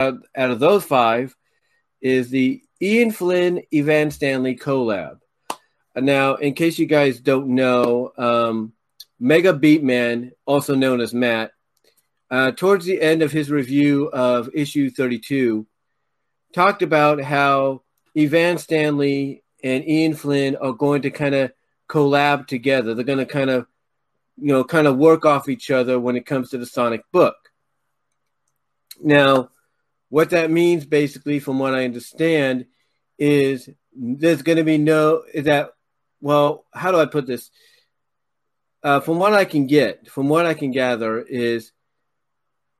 out, 0.00 0.18
out 0.36 0.50
of 0.50 0.60
those 0.60 0.84
five 0.84 1.34
is 2.00 2.30
the 2.30 2.62
Ian 2.80 3.12
Flynn 3.12 3.62
Evan 3.72 4.10
Stanley 4.10 4.56
collab. 4.56 5.18
Now, 5.96 6.34
in 6.34 6.54
case 6.54 6.78
you 6.78 6.86
guys 6.86 7.20
don't 7.20 7.48
know, 7.48 8.12
um, 8.18 8.72
Mega 9.20 9.52
Beatman, 9.52 10.32
also 10.44 10.74
known 10.74 11.00
as 11.00 11.14
Matt, 11.14 11.52
uh, 12.30 12.50
towards 12.50 12.84
the 12.84 13.00
end 13.00 13.22
of 13.22 13.30
his 13.30 13.50
review 13.50 14.06
of 14.08 14.50
issue 14.52 14.90
32, 14.90 15.66
talked 16.52 16.82
about 16.82 17.22
how 17.22 17.82
Evan 18.16 18.58
Stanley 18.58 19.44
and 19.62 19.88
Ian 19.88 20.14
Flynn 20.14 20.56
are 20.56 20.72
going 20.72 21.02
to 21.02 21.10
kind 21.10 21.34
of 21.34 21.52
collab 21.88 22.48
together. 22.48 22.94
They're 22.94 23.04
going 23.04 23.18
to 23.18 23.26
kind 23.26 23.50
of, 23.50 23.66
you 24.36 24.48
know, 24.48 24.64
kind 24.64 24.88
of 24.88 24.96
work 24.96 25.24
off 25.24 25.48
each 25.48 25.70
other 25.70 26.00
when 26.00 26.16
it 26.16 26.26
comes 26.26 26.50
to 26.50 26.58
the 26.58 26.66
Sonic 26.66 27.02
book. 27.12 27.36
Now, 29.00 29.50
what 30.08 30.30
that 30.30 30.50
means, 30.50 30.84
basically, 30.84 31.40
from 31.40 31.58
what 31.58 31.74
I 31.74 31.84
understand, 31.84 32.66
is 33.18 33.68
there's 33.96 34.42
going 34.42 34.58
to 34.58 34.64
be 34.64 34.78
no 34.78 35.22
is 35.32 35.44
that 35.44 35.70
well, 36.20 36.64
how 36.72 36.90
do 36.90 36.98
I 36.98 37.06
put 37.06 37.26
this? 37.26 37.50
Uh, 38.82 39.00
from 39.00 39.18
what 39.18 39.34
I 39.34 39.44
can 39.44 39.66
get, 39.66 40.08
from 40.08 40.28
what 40.28 40.46
I 40.46 40.54
can 40.54 40.70
gather, 40.70 41.20
is 41.20 41.72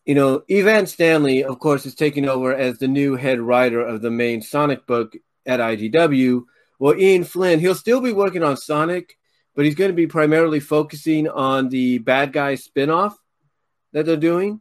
you 0.04 0.14
know, 0.14 0.42
Evan 0.50 0.86
Stanley, 0.86 1.44
of 1.44 1.58
course, 1.58 1.86
is 1.86 1.94
taking 1.94 2.28
over 2.28 2.54
as 2.54 2.78
the 2.78 2.88
new 2.88 3.16
head 3.16 3.40
writer 3.40 3.80
of 3.80 4.02
the 4.02 4.10
main 4.10 4.42
Sonic 4.42 4.86
book 4.86 5.14
at 5.46 5.60
IDW. 5.60 6.42
Well, 6.78 6.98
Ian 6.98 7.24
Flynn, 7.24 7.60
he'll 7.60 7.74
still 7.74 8.00
be 8.00 8.12
working 8.12 8.42
on 8.42 8.56
Sonic, 8.56 9.16
but 9.54 9.64
he's 9.64 9.74
going 9.74 9.90
to 9.90 9.96
be 9.96 10.06
primarily 10.06 10.60
focusing 10.60 11.28
on 11.28 11.70
the 11.70 11.98
bad 11.98 12.32
guy 12.32 12.54
spinoff 12.54 13.14
that 13.92 14.04
they're 14.04 14.16
doing, 14.16 14.60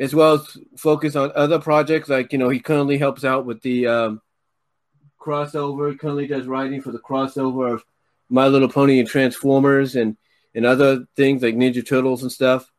as 0.00 0.14
well 0.14 0.34
as 0.34 0.58
focus 0.76 1.14
on 1.14 1.30
other 1.36 1.60
projects. 1.60 2.08
Like, 2.08 2.32
you 2.32 2.38
know, 2.38 2.48
he 2.48 2.58
currently 2.58 2.98
helps 2.98 3.24
out 3.24 3.44
with 3.44 3.60
the 3.60 3.86
um, 3.86 4.22
crossover. 5.20 5.92
He 5.92 5.98
currently 5.98 6.26
does 6.26 6.46
writing 6.46 6.80
for 6.80 6.90
the 6.90 6.98
crossover 6.98 7.74
of 7.74 7.84
My 8.30 8.48
Little 8.48 8.70
Pony 8.70 8.98
and 8.98 9.08
Transformers 9.08 9.94
and, 9.94 10.16
and 10.54 10.64
other 10.64 11.04
things 11.16 11.42
like 11.42 11.54
Ninja 11.54 11.86
Turtles 11.86 12.22
and 12.22 12.32
stuff. 12.32 12.72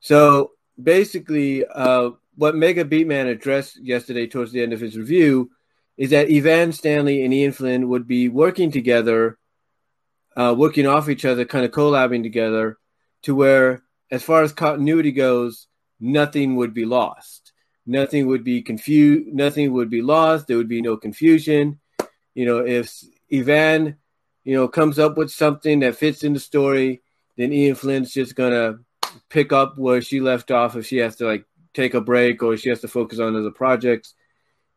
So 0.00 0.50
basically, 0.82 1.64
uh, 1.64 2.10
what 2.34 2.56
Mega 2.56 2.84
Beatman 2.84 3.30
addressed 3.30 3.76
yesterday 3.80 4.26
towards 4.26 4.50
the 4.50 4.62
end 4.62 4.72
of 4.72 4.80
his 4.80 4.96
review 4.96 5.50
is 5.96 6.10
that 6.10 6.30
Evan 6.30 6.72
Stanley 6.72 7.24
and 7.24 7.32
Ian 7.32 7.52
Flynn 7.52 7.88
would 7.90 8.08
be 8.08 8.28
working 8.28 8.72
together, 8.72 9.38
uh, 10.36 10.54
working 10.56 10.86
off 10.86 11.08
each 11.08 11.24
other, 11.24 11.44
kind 11.44 11.64
of 11.64 11.70
collabing 11.70 12.24
together, 12.24 12.78
to 13.22 13.34
where, 13.34 13.82
as 14.12 14.22
far 14.22 14.42
as 14.42 14.52
continuity 14.52 15.10
goes, 15.10 15.68
nothing 15.98 16.54
would 16.56 16.74
be 16.74 16.84
lost. 16.84 17.52
Nothing 17.86 18.26
would 18.26 18.44
be 18.44 18.60
confused. 18.60 19.32
Nothing 19.32 19.72
would 19.72 19.88
be 19.88 20.02
lost. 20.02 20.46
There 20.46 20.58
would 20.58 20.68
be 20.68 20.82
no 20.82 20.98
confusion. 20.98 21.80
You 22.34 22.44
know, 22.44 22.58
if 22.58 22.92
Ivan, 23.32 23.96
you 24.44 24.54
know, 24.54 24.68
comes 24.68 24.98
up 24.98 25.16
with 25.16 25.30
something 25.30 25.80
that 25.80 25.96
fits 25.96 26.24
in 26.24 26.34
the 26.34 26.40
story, 26.40 27.00
then 27.38 27.54
Ian 27.54 27.74
Flynn's 27.74 28.12
just 28.12 28.36
gonna 28.36 28.80
pick 29.30 29.50
up 29.50 29.78
where 29.78 30.02
she 30.02 30.20
left 30.20 30.50
off 30.50 30.76
if 30.76 30.86
she 30.86 30.98
has 30.98 31.16
to 31.16 31.26
like 31.26 31.46
take 31.72 31.94
a 31.94 32.00
break 32.00 32.42
or 32.42 32.56
she 32.58 32.68
has 32.68 32.82
to 32.82 32.88
focus 32.88 33.18
on 33.18 33.34
other 33.34 33.50
projects. 33.50 34.14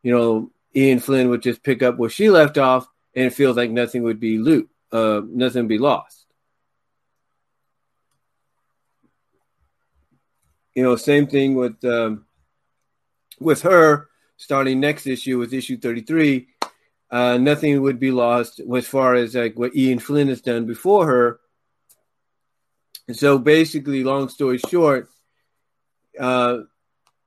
You 0.01 0.13
know, 0.13 0.51
Ian 0.73 0.99
Flynn 0.99 1.29
would 1.29 1.41
just 1.41 1.61
pick 1.61 1.83
up 1.83 1.97
where 1.97 2.09
she 2.09 2.29
left 2.29 2.57
off, 2.57 2.87
and 3.13 3.25
it 3.25 3.33
feels 3.33 3.57
like 3.57 3.69
nothing 3.69 4.03
would 4.03 4.21
be 4.21 4.37
loot, 4.37 4.69
uh, 4.93 5.21
nothing 5.27 5.63
would 5.63 5.69
be 5.69 5.77
lost. 5.77 6.24
You 10.75 10.83
know, 10.83 10.95
same 10.95 11.27
thing 11.27 11.55
with 11.55 11.83
um, 11.83 12.25
with 13.39 13.63
her 13.63 14.09
starting 14.37 14.79
next 14.79 15.07
issue 15.07 15.39
with 15.39 15.53
issue 15.53 15.77
thirty 15.77 16.01
three. 16.01 16.47
Uh, 17.09 17.37
nothing 17.37 17.81
would 17.81 17.99
be 17.99 18.11
lost 18.11 18.59
as 18.75 18.87
far 18.87 19.15
as 19.15 19.35
like 19.35 19.57
what 19.57 19.75
Ian 19.75 19.99
Flynn 19.99 20.27
has 20.27 20.41
done 20.41 20.65
before 20.65 21.05
her 21.07 21.39
and 23.07 23.17
so 23.17 23.37
basically, 23.37 24.03
long 24.03 24.29
story 24.29 24.57
short, 24.57 25.09
uh, 26.19 26.59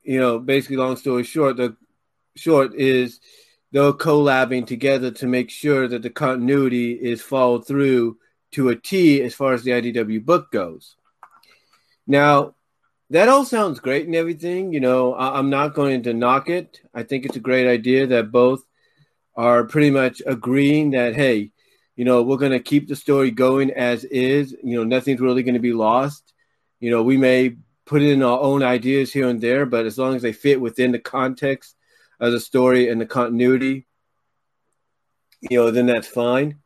you 0.03 0.19
know, 0.19 0.38
basically, 0.38 0.76
long 0.76 0.97
story 0.97 1.22
short, 1.22 1.56
the 1.56 1.76
short 2.36 2.75
is 2.75 3.20
they're 3.70 3.92
collabing 3.92 4.66
together 4.66 5.10
to 5.12 5.26
make 5.26 5.50
sure 5.50 5.86
that 5.86 6.03
the 6.03 6.10
continuity 6.10 6.92
is 6.92 7.22
followed 7.22 7.66
through 7.66 8.19
to 8.53 8.70
a 8.70 8.76
T 8.76 9.22
as 9.22 9.34
far 9.34 9.53
as 9.53 9.62
the 9.62 9.72
IDW 9.72 10.25
book 10.25 10.50
goes. 10.50 10.97
Now, 12.06 12.54
that 13.10 13.28
all 13.28 13.44
sounds 13.44 13.80
great 13.80 14.06
and 14.06 14.14
everything. 14.14 14.72
You 14.72 14.80
know, 14.80 15.14
I- 15.14 15.38
am 15.38 15.50
not 15.50 15.74
going 15.74 16.02
to 16.04 16.14
knock 16.14 16.48
it. 16.48 16.80
I 16.94 17.02
think 17.02 17.24
it's 17.24 17.36
a 17.36 17.41
great 17.41 17.66
idea 17.66 18.06
that 18.08 18.30
both 18.30 18.64
are 19.34 19.64
pretty 19.64 19.91
much 19.91 20.20
agreeing 20.26 20.91
that, 20.91 21.14
hey, 21.14 21.52
you 21.97 22.04
know, 22.04 22.22
we're 22.22 22.36
going 22.36 22.52
to 22.52 22.60
keep 22.60 22.86
the 22.86 22.97
story 22.97 23.30
going 23.30 23.70
as 23.72 24.04
is. 24.04 24.54
You 24.62 24.76
know, 24.76 24.84
nothing's 24.84 25.20
really 25.20 25.42
going 25.42 25.54
to 25.54 25.60
be 25.60 25.72
lost. 25.72 26.32
You 26.80 26.91
know, 26.91 27.02
we 27.02 27.16
may 27.16 27.56
put 27.86 28.02
in 28.02 28.22
our 28.22 28.38
own 28.41 28.62
ideas 28.62 29.12
here 29.12 29.28
and 29.28 29.41
there, 29.41 29.64
but 29.64 29.86
as 29.86 29.98
long 29.98 30.14
as 30.14 30.22
they 30.22 30.32
fit 30.32 30.60
within 30.60 30.92
the 30.92 30.98
context 30.98 31.74
of 32.20 32.32
the 32.32 32.41
story 32.41 32.88
and 32.88 33.00
the 33.00 33.06
continuity, 33.06 33.86
you 35.41 35.58
know, 35.58 35.70
then 35.70 35.86
that's 35.86 36.06
fine. 36.06 36.58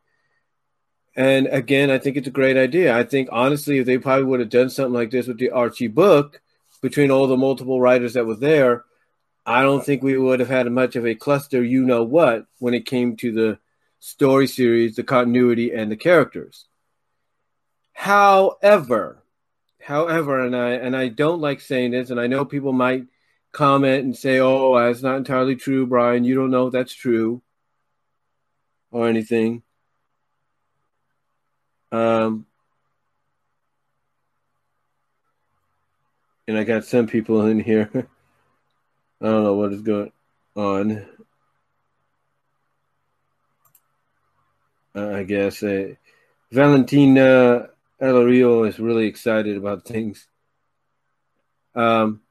And 1.15 1.47
again, 1.47 1.91
I 1.91 1.99
think 1.99 2.17
it's 2.17 2.27
a 2.27 2.31
great 2.31 2.57
idea. 2.57 2.97
I 2.97 3.03
think 3.03 3.29
honestly, 3.31 3.77
if 3.77 3.85
they 3.85 3.97
probably 3.97 4.25
would 4.25 4.39
have 4.39 4.49
done 4.49 4.69
something 4.69 4.93
like 4.93 5.11
this 5.11 5.27
with 5.27 5.37
the 5.37 5.51
Archie 5.51 5.87
book 5.87 6.41
between 6.81 7.11
all 7.11 7.27
the 7.27 7.37
multiple 7.37 7.79
writers 7.79 8.13
that 8.13 8.25
were 8.25 8.35
there, 8.35 8.83
I 9.45 9.61
don't 9.61 9.85
think 9.85 10.01
we 10.01 10.17
would 10.17 10.39
have 10.39 10.49
had 10.49 10.71
much 10.71 10.95
of 10.95 11.05
a 11.05 11.15
cluster, 11.15 11.63
you 11.63 11.83
know 11.83 12.03
what, 12.03 12.45
when 12.59 12.73
it 12.73 12.85
came 12.85 13.15
to 13.17 13.31
the 13.31 13.59
story 13.99 14.47
series, 14.47 14.95
the 14.95 15.03
continuity, 15.03 15.71
and 15.73 15.91
the 15.91 15.97
characters. 15.97 16.65
However, 17.93 19.23
however, 19.81 20.39
and 20.45 20.55
I 20.55 20.71
and 20.71 20.95
I 20.95 21.09
don't 21.09 21.41
like 21.41 21.61
saying 21.61 21.91
this, 21.91 22.09
and 22.09 22.19
I 22.19 22.27
know 22.27 22.43
people 22.45 22.73
might 22.73 23.05
comment 23.51 24.03
and 24.03 24.15
say, 24.17 24.39
"Oh, 24.39 24.77
that's 24.77 25.03
not 25.03 25.17
entirely 25.17 25.55
true, 25.55 25.85
Brian. 25.85 26.23
You 26.23 26.35
don't 26.35 26.51
know 26.51 26.67
if 26.67 26.73
that's 26.73 26.93
true 26.93 27.41
or 28.91 29.07
anything." 29.07 29.63
Um, 31.93 32.45
and 36.47 36.57
I 36.57 36.65
got 36.65 36.85
some 36.85 37.07
people 37.07 37.45
in 37.45 37.59
here. 37.59 37.89
I 39.21 39.25
don't 39.25 39.43
know 39.43 39.53
what 39.53 39.73
is 39.73 39.81
going 39.81 40.11
on. 40.55 41.05
uh, 44.95 45.09
I 45.09 45.23
guess. 45.23 45.63
Uh, 45.63 45.93
Valentina 46.51 47.69
Elario 48.01 48.67
is 48.67 48.79
really 48.79 49.07
excited 49.07 49.57
about 49.57 49.85
things. 49.85 50.27
Um. 51.75 52.21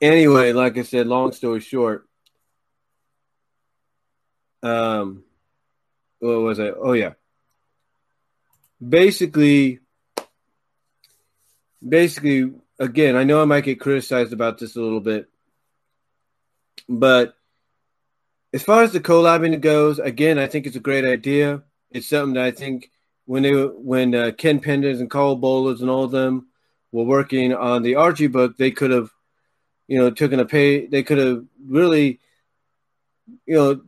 Anyway, 0.00 0.52
like 0.52 0.78
I 0.78 0.82
said, 0.82 1.08
long 1.08 1.32
story 1.32 1.58
short, 1.60 2.08
um, 4.62 5.24
what 6.20 6.40
was 6.40 6.60
I? 6.60 6.68
Oh 6.70 6.92
yeah. 6.92 7.14
Basically, 8.86 9.80
basically, 11.86 12.52
again, 12.78 13.16
I 13.16 13.24
know 13.24 13.42
I 13.42 13.44
might 13.44 13.64
get 13.64 13.80
criticized 13.80 14.32
about 14.32 14.58
this 14.58 14.76
a 14.76 14.80
little 14.80 15.00
bit, 15.00 15.28
but 16.88 17.34
as 18.52 18.62
far 18.62 18.82
as 18.82 18.92
the 18.92 19.00
collabing 19.00 19.60
goes, 19.60 19.98
again, 19.98 20.38
I 20.38 20.46
think 20.46 20.66
it's 20.66 20.76
a 20.76 20.80
great 20.80 21.04
idea. 21.04 21.62
It's 21.90 22.08
something 22.08 22.34
that 22.34 22.44
I 22.44 22.50
think 22.50 22.90
when 23.26 23.42
they 23.42 23.52
when 23.52 24.14
uh, 24.14 24.30
Ken 24.36 24.60
Penders 24.60 25.00
and 25.00 25.10
Karl 25.10 25.38
Bollers 25.38 25.80
and 25.80 25.90
all 25.90 26.04
of 26.04 26.10
them 26.10 26.46
were 26.92 27.04
working 27.04 27.52
on 27.54 27.82
the 27.82 27.96
Archie 27.96 28.26
book, 28.26 28.56
they 28.56 28.70
could 28.70 28.90
have, 28.90 29.10
you 29.86 29.98
know, 29.98 30.10
taken 30.10 30.40
a 30.40 30.46
pay. 30.46 30.86
They 30.86 31.02
could 31.02 31.18
have 31.18 31.44
really, 31.66 32.20
you 33.44 33.54
know, 33.54 33.80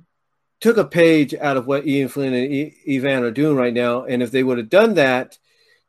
took 0.61 0.77
a 0.77 0.85
page 0.85 1.35
out 1.35 1.57
of 1.57 1.67
what 1.67 1.87
Ian 1.87 2.09
Flynn 2.09 2.35
and 2.35 2.53
e- 2.53 2.77
Evan 2.87 3.25
are 3.25 3.31
doing 3.31 3.57
right 3.57 3.73
now. 3.73 4.05
And 4.05 4.23
if 4.23 4.31
they 4.31 4.43
would 4.43 4.59
have 4.59 4.69
done 4.69 4.95
that, 4.95 5.39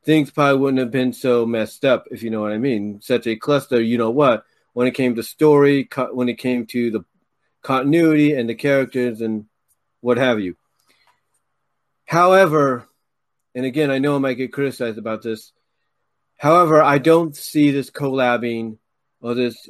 things 0.04 0.32
probably 0.32 0.60
wouldn't 0.60 0.80
have 0.80 0.92
been 0.92 1.14
so 1.14 1.46
messed 1.46 1.86
up, 1.86 2.08
if 2.12 2.24
you 2.24 2.30
know 2.30 2.42
what 2.42 2.54
I 2.54 2.58
mean. 2.58 3.02
Such 3.02 3.28
a 3.28 3.36
cluster, 3.36 3.82
you 3.82 3.98
know 3.98 4.12
what? 4.12 4.46
When 4.74 4.88
it 4.88 4.94
came 4.94 5.16
to 5.16 5.24
story, 5.24 5.90
when 6.12 6.30
it 6.30 6.38
came 6.38 6.66
to 6.68 6.92
the 6.92 7.06
continuity 7.62 8.34
and 8.34 8.50
the 8.50 8.56
characters 8.56 9.22
and 9.22 9.46
what 10.00 10.18
have 10.18 10.40
you. 10.40 10.56
However, 12.06 12.88
and 13.54 13.66
again, 13.66 13.92
I 13.92 14.00
know 14.00 14.16
I 14.16 14.20
might 14.20 14.34
get 14.36 14.54
criticized 14.54 14.98
about 14.98 15.22
this. 15.22 15.52
However, 16.38 16.82
I 16.82 16.98
don't 16.98 17.36
see 17.36 17.72
this 17.72 17.92
collabing 17.92 18.78
or 19.22 19.36
this, 19.36 19.70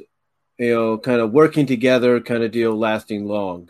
you 0.58 0.74
know, 0.74 0.98
kind 0.98 1.20
of 1.20 1.32
working 1.32 1.66
together 1.66 2.20
kind 2.20 2.42
of 2.42 2.52
deal 2.52 2.76
lasting 2.76 3.26
long. 3.26 3.68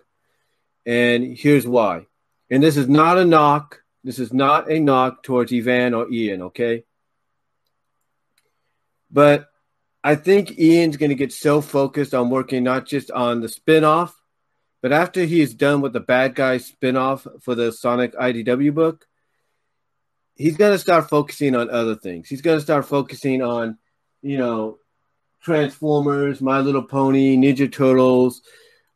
And 0.84 1.37
here's 1.37 1.67
why. 1.67 2.06
And 2.50 2.62
this 2.62 2.76
is 2.76 2.88
not 2.88 3.19
a 3.19 3.25
knock. 3.25 3.82
This 4.05 4.19
is 4.19 4.32
not 4.32 4.70
a 4.70 4.81
knock 4.81 5.23
towards 5.23 5.52
Ivan 5.52 5.94
or 5.94 6.11
Ian, 6.11 6.43
okay? 6.43 6.84
But 9.11 9.49
I 10.02 10.17
think 10.17 10.58
Ian's 10.58 10.96
going 10.96 11.11
to 11.11 11.17
get 11.17 11.32
so 11.32 11.61
focused 11.61 12.14
on 12.14 12.31
working 12.31 12.64
not 12.64 12.87
just 12.87 13.11
on 13.11 13.40
the 13.40 13.46
spinoff, 13.46 14.12
but 14.81 14.93
after 14.93 15.25
he 15.25 15.40
is 15.40 15.55
done 15.55 15.81
with 15.81 15.93
the 15.93 16.00
bad 16.00 16.34
guy 16.34 16.58
spinoff 16.58 17.43
for 17.43 17.55
the 17.55 17.70
Sonic 17.70 18.14
IDW 18.14 18.75
book, 18.75 19.06
he's 20.35 20.56
going 20.56 20.73
to 20.73 20.78
start 20.78 21.08
focusing 21.08 21.55
on 21.55 21.70
other 21.70 21.94
things. 21.94 22.28
He's 22.28 22.43
going 22.43 22.58
to 22.58 22.64
start 22.64 22.87
focusing 22.87 23.43
on, 23.43 23.78
you 24.23 24.38
know, 24.38 24.78
Transformers, 25.43 26.40
My 26.40 26.61
Little 26.61 26.82
Pony, 26.82 27.37
Ninja 27.37 27.73
Turtles, 27.73 28.43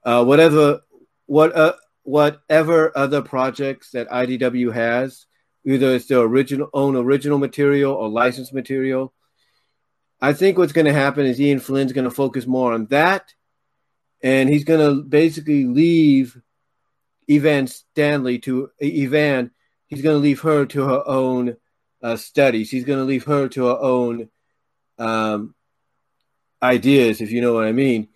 uh, 0.04 0.24
whatever, 0.24 0.80
what, 1.26 1.54
uh, 1.54 1.74
whatever 2.02 2.96
other 2.96 3.22
projects 3.22 3.90
that 3.90 4.08
IDW 4.08 4.72
has, 4.72 5.26
either 5.64 5.94
it's 5.94 6.06
their 6.06 6.20
original 6.20 6.68
own 6.72 6.96
original 6.96 7.38
material 7.38 7.92
or 7.92 8.08
licensed 8.08 8.54
material. 8.54 9.12
I 10.20 10.32
think 10.32 10.56
what's 10.56 10.72
going 10.72 10.86
to 10.86 10.92
happen 10.92 11.26
is 11.26 11.40
Ian 11.40 11.60
Flynn's 11.60 11.92
going 11.92 12.04
to 12.04 12.10
focus 12.10 12.46
more 12.46 12.72
on 12.72 12.86
that, 12.86 13.34
and 14.22 14.48
he's 14.48 14.64
going 14.64 14.80
to 14.80 15.02
basically 15.02 15.66
leave 15.66 16.40
Evan 17.28 17.66
Stanley 17.66 18.38
to 18.40 18.70
Evan. 18.80 19.50
He's 19.88 20.02
going 20.02 20.16
to 20.16 20.22
leave 20.22 20.40
her 20.40 20.64
to 20.66 20.82
her 20.82 21.02
own 21.06 21.56
uh, 22.02 22.16
studies. 22.16 22.70
He's 22.70 22.84
going 22.84 22.98
to 22.98 23.04
leave 23.04 23.24
her 23.24 23.48
to 23.48 23.66
her 23.66 23.78
own 23.78 24.28
um, 24.98 25.54
ideas, 26.62 27.20
if 27.20 27.30
you 27.30 27.40
know 27.40 27.52
what 27.52 27.64
I 27.64 27.72
mean. 27.72 28.08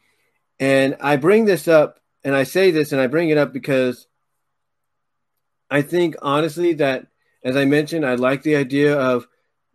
And 0.59 0.97
I 1.01 1.17
bring 1.17 1.45
this 1.45 1.69
up, 1.69 2.00
and 2.25 2.35
I 2.35 2.45
say 2.45 2.71
this, 2.71 2.93
and 2.93 3.01
I 3.01 3.07
bring 3.07 3.31
it 3.31 3.39
up 3.39 3.53
because 3.53 4.07
I 5.71 5.83
think 5.83 6.17
honestly 6.21 6.75
that, 6.75 7.07
as 7.43 7.57
I 7.57 7.65
mentioned, 7.65 8.05
I 8.05 8.17
like 8.17 8.43
the 8.43 8.57
idea 8.57 8.99
of 8.99 9.27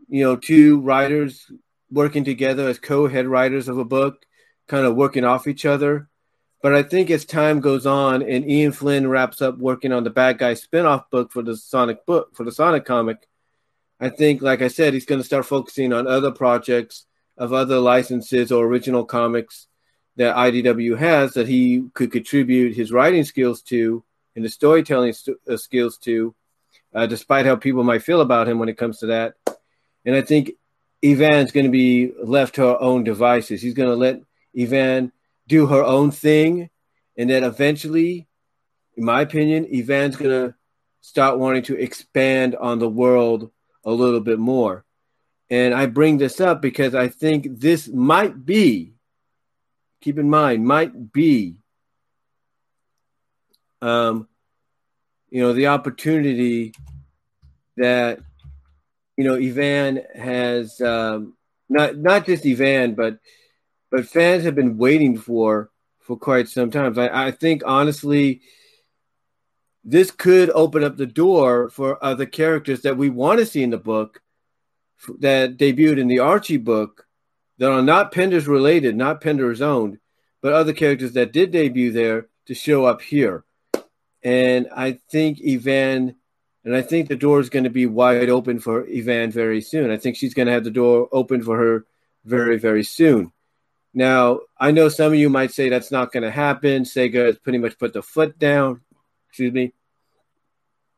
you 0.07 0.23
know 0.23 0.35
two 0.35 0.79
writers 0.81 1.51
working 1.91 2.23
together 2.23 2.67
as 2.67 2.79
co-head 2.79 3.27
writers 3.27 3.67
of 3.67 3.77
a 3.77 3.85
book, 3.85 4.25
kind 4.67 4.85
of 4.85 4.95
working 4.95 5.23
off 5.23 5.47
each 5.47 5.65
other. 5.65 6.09
But 6.61 6.73
I 6.73 6.83
think 6.83 7.11
as 7.11 7.25
time 7.25 7.59
goes 7.59 7.85
on 7.85 8.23
and 8.23 8.49
Ian 8.49 8.71
Flynn 8.71 9.07
wraps 9.07 9.41
up 9.41 9.57
working 9.57 9.91
on 9.91 10.03
the 10.03 10.09
bad 10.09 10.39
guy 10.39 10.55
spin-off 10.55 11.09
book 11.11 11.31
for 11.31 11.43
the 11.43 11.55
Sonic 11.55 12.05
book 12.05 12.35
for 12.35 12.43
the 12.43 12.51
Sonic 12.51 12.85
comic, 12.85 13.27
I 13.99 14.09
think, 14.09 14.41
like 14.41 14.61
I 14.61 14.67
said, 14.67 14.93
he's 14.93 15.05
going 15.05 15.21
to 15.21 15.25
start 15.25 15.45
focusing 15.45 15.93
on 15.93 16.07
other 16.07 16.31
projects 16.31 17.05
of 17.37 17.53
other 17.53 17.79
licenses 17.79 18.51
or 18.51 18.65
original 18.65 19.05
comics 19.05 19.67
that 20.17 20.35
IDW 20.35 20.97
has 20.97 21.33
that 21.33 21.47
he 21.47 21.89
could 21.93 22.11
contribute 22.11 22.75
his 22.75 22.91
writing 22.91 23.23
skills 23.23 23.61
to 23.63 24.03
and 24.35 24.43
the 24.43 24.49
storytelling 24.49 25.13
st- 25.13 25.37
uh, 25.49 25.57
skills 25.57 25.97
to, 25.99 26.35
uh, 26.93 27.05
despite 27.05 27.45
how 27.45 27.55
people 27.55 27.83
might 27.83 28.03
feel 28.03 28.21
about 28.21 28.47
him 28.47 28.59
when 28.59 28.69
it 28.69 28.77
comes 28.77 28.99
to 28.99 29.07
that. 29.07 29.35
And 30.05 30.15
I 30.15 30.21
think 30.21 30.51
Evan's 31.03 31.51
going 31.51 31.65
to 31.65 31.71
be 31.71 32.11
left 32.21 32.55
to 32.55 32.61
her 32.61 32.81
own 32.81 33.03
devices. 33.03 33.61
He's 33.61 33.73
going 33.73 33.89
to 33.89 33.95
let 33.95 34.21
Evan 34.57 35.11
do 35.47 35.67
her 35.67 35.83
own 35.83 36.11
thing, 36.11 36.69
and 37.17 37.29
then 37.29 37.43
eventually, 37.43 38.27
in 38.97 39.05
my 39.05 39.21
opinion, 39.21 39.67
Evan's 39.71 40.15
going 40.15 40.31
to 40.31 40.55
start 41.01 41.37
wanting 41.37 41.63
to 41.63 41.77
expand 41.79 42.55
on 42.55 42.79
the 42.79 42.89
world 42.89 43.51
a 43.83 43.91
little 43.91 44.21
bit 44.21 44.39
more. 44.39 44.83
And 45.49 45.73
I 45.73 45.85
bring 45.85 46.17
this 46.17 46.41
up 46.41 46.61
because 46.61 46.95
I 46.95 47.07
think 47.07 47.59
this 47.59 47.87
might 47.87 48.45
be, 48.45 48.94
keep 50.05 50.19
in 50.19 50.29
mind, 50.29 50.63
might 50.63 51.11
be, 51.11 51.63
um, 53.81 54.27
you 55.31 55.41
know, 55.41 55.51
the 55.51 55.67
opportunity 55.67 56.73
that 57.75 58.19
you 59.17 59.23
know, 59.23 59.35
Ivan 59.35 60.03
has 60.13 60.79
um, 60.79 61.35
not 61.69 61.97
not 61.97 62.27
just 62.27 62.45
Ivan 62.45 62.93
but 62.93 63.17
but 63.89 64.05
fans 64.05 64.43
have 64.43 64.53
been 64.53 64.77
waiting 64.77 65.17
for 65.17 65.71
for 66.01 66.17
quite 66.17 66.49
some 66.49 66.69
time. 66.69 66.97
I, 66.99 67.27
I 67.27 67.31
think 67.31 67.63
honestly, 67.65 68.41
this 69.83 70.11
could 70.11 70.51
open 70.51 70.83
up 70.83 70.97
the 70.97 71.07
door 71.07 71.69
for 71.69 72.03
other 72.03 72.27
characters 72.27 72.81
that 72.81 72.97
we 72.97 73.09
want 73.09 73.39
to 73.39 73.45
see 73.47 73.63
in 73.63 73.71
the 73.71 73.77
book 73.77 74.21
that 75.19 75.57
debuted 75.57 75.97
in 75.97 76.07
the 76.07 76.19
Archie 76.19 76.57
book 76.57 77.04
that 77.57 77.71
are 77.71 77.81
not 77.81 78.13
Penders 78.13 78.47
related, 78.47 78.95
not 78.95 79.21
Penders 79.21 79.61
owned, 79.61 79.99
but 80.41 80.53
other 80.53 80.73
characters 80.73 81.13
that 81.13 81.31
did 81.31 81.51
debut 81.51 81.91
there 81.91 82.27
to 82.47 82.53
show 82.53 82.85
up 82.85 83.01
here. 83.01 83.43
And 84.23 84.67
I 84.75 84.93
think 85.09 85.39
Evan 85.41 86.15
and 86.65 86.75
I 86.75 86.81
think 86.81 87.07
the 87.07 87.15
door 87.15 87.39
is 87.39 87.49
going 87.49 87.65
to 87.65 87.69
be 87.69 87.85
wide 87.85 88.29
open 88.29 88.59
for 88.59 88.87
Evan 88.87 89.29
very 89.29 89.61
soon. 89.61 89.91
I 89.91 89.97
think 89.97 90.15
she's 90.15 90.33
going 90.33 90.47
to 90.47 90.51
have 90.51 90.63
the 90.63 90.71
door 90.71 91.07
open 91.11 91.43
for 91.43 91.57
her 91.57 91.85
very, 92.25 92.57
very 92.57 92.83
soon. 92.83 93.31
Now, 93.93 94.39
I 94.59 94.71
know 94.71 94.89
some 94.89 95.13
of 95.13 95.19
you 95.19 95.29
might 95.29 95.51
say 95.51 95.69
that's 95.69 95.91
not 95.91 96.11
going 96.11 96.23
to 96.23 96.31
happen. 96.31 96.83
Sega 96.83 97.27
has 97.27 97.37
pretty 97.37 97.59
much 97.59 97.77
put 97.77 97.93
the 97.93 98.01
foot 98.01 98.39
down. 98.39 98.81
Excuse 99.29 99.53
me. 99.53 99.73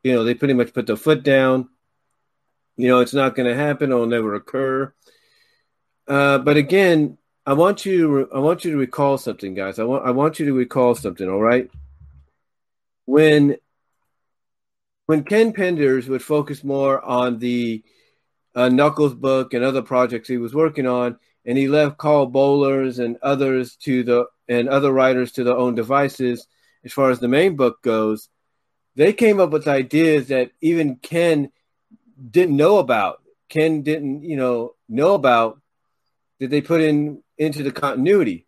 You 0.02 0.14
know, 0.14 0.24
they 0.24 0.34
pretty 0.34 0.54
much 0.54 0.72
put 0.72 0.86
the 0.86 0.96
foot 0.96 1.22
down. 1.22 1.68
You 2.76 2.88
know, 2.88 3.00
it's 3.00 3.14
not 3.14 3.34
going 3.34 3.48
to 3.48 3.54
happen. 3.54 3.90
It'll 3.90 4.06
never 4.06 4.34
occur. 4.34 4.94
Uh, 6.08 6.38
but 6.38 6.56
again, 6.56 7.18
I 7.46 7.52
want 7.52 7.84
you. 7.86 8.28
I 8.34 8.38
want 8.38 8.64
you 8.64 8.72
to 8.72 8.78
recall 8.78 9.18
something, 9.18 9.54
guys. 9.54 9.78
I 9.78 9.84
want. 9.84 10.06
I 10.06 10.10
want 10.10 10.38
you 10.38 10.46
to 10.46 10.54
recall 10.54 10.94
something. 10.94 11.28
All 11.28 11.40
right. 11.40 11.70
When 13.04 13.56
when 15.06 15.24
Ken 15.24 15.52
Penders 15.52 16.08
would 16.08 16.22
focus 16.22 16.64
more 16.64 17.02
on 17.02 17.38
the 17.38 17.82
uh, 18.54 18.68
Knuckles 18.68 19.14
book 19.14 19.54
and 19.54 19.64
other 19.64 19.82
projects 19.82 20.28
he 20.28 20.38
was 20.38 20.54
working 20.54 20.86
on, 20.86 21.18
and 21.44 21.56
he 21.56 21.68
left 21.68 21.98
Karl 21.98 22.30
Bollers 22.30 22.98
and 23.02 23.18
others 23.22 23.76
to 23.76 24.02
the 24.02 24.26
and 24.48 24.68
other 24.68 24.92
writers 24.92 25.32
to 25.32 25.44
their 25.44 25.56
own 25.56 25.74
devices 25.74 26.46
as 26.84 26.92
far 26.92 27.10
as 27.10 27.20
the 27.20 27.28
main 27.28 27.56
book 27.56 27.82
goes, 27.82 28.28
they 28.94 29.12
came 29.12 29.40
up 29.40 29.50
with 29.50 29.68
ideas 29.68 30.28
that 30.28 30.50
even 30.60 30.96
Ken 30.96 31.50
didn't 32.30 32.56
know 32.56 32.78
about. 32.78 33.22
Ken 33.48 33.82
didn't, 33.82 34.22
you 34.22 34.36
know, 34.36 34.74
know 34.88 35.14
about 35.14 35.60
that 36.40 36.50
they 36.50 36.60
put 36.60 36.80
in 36.80 37.22
into 37.36 37.62
the 37.62 37.72
continuity. 37.72 38.46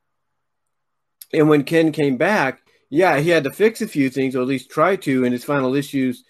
And 1.33 1.49
when 1.49 1.65
Ken 1.65 1.93
came 1.93 2.17
back, 2.17 2.63
yeah, 2.89 3.21
he 3.21 3.31
had 3.31 3.45
to 3.45 3.53
fix 3.53 3.81
a 3.81 3.89
few 3.89 4.11
things, 4.11 4.35
or 4.35 4.43
at 4.43 4.49
least 4.49 4.71
try 4.71 4.97
to, 4.97 5.25
in 5.25 5.33
his 5.33 5.45
final 5.45 5.75
issues 5.75 6.25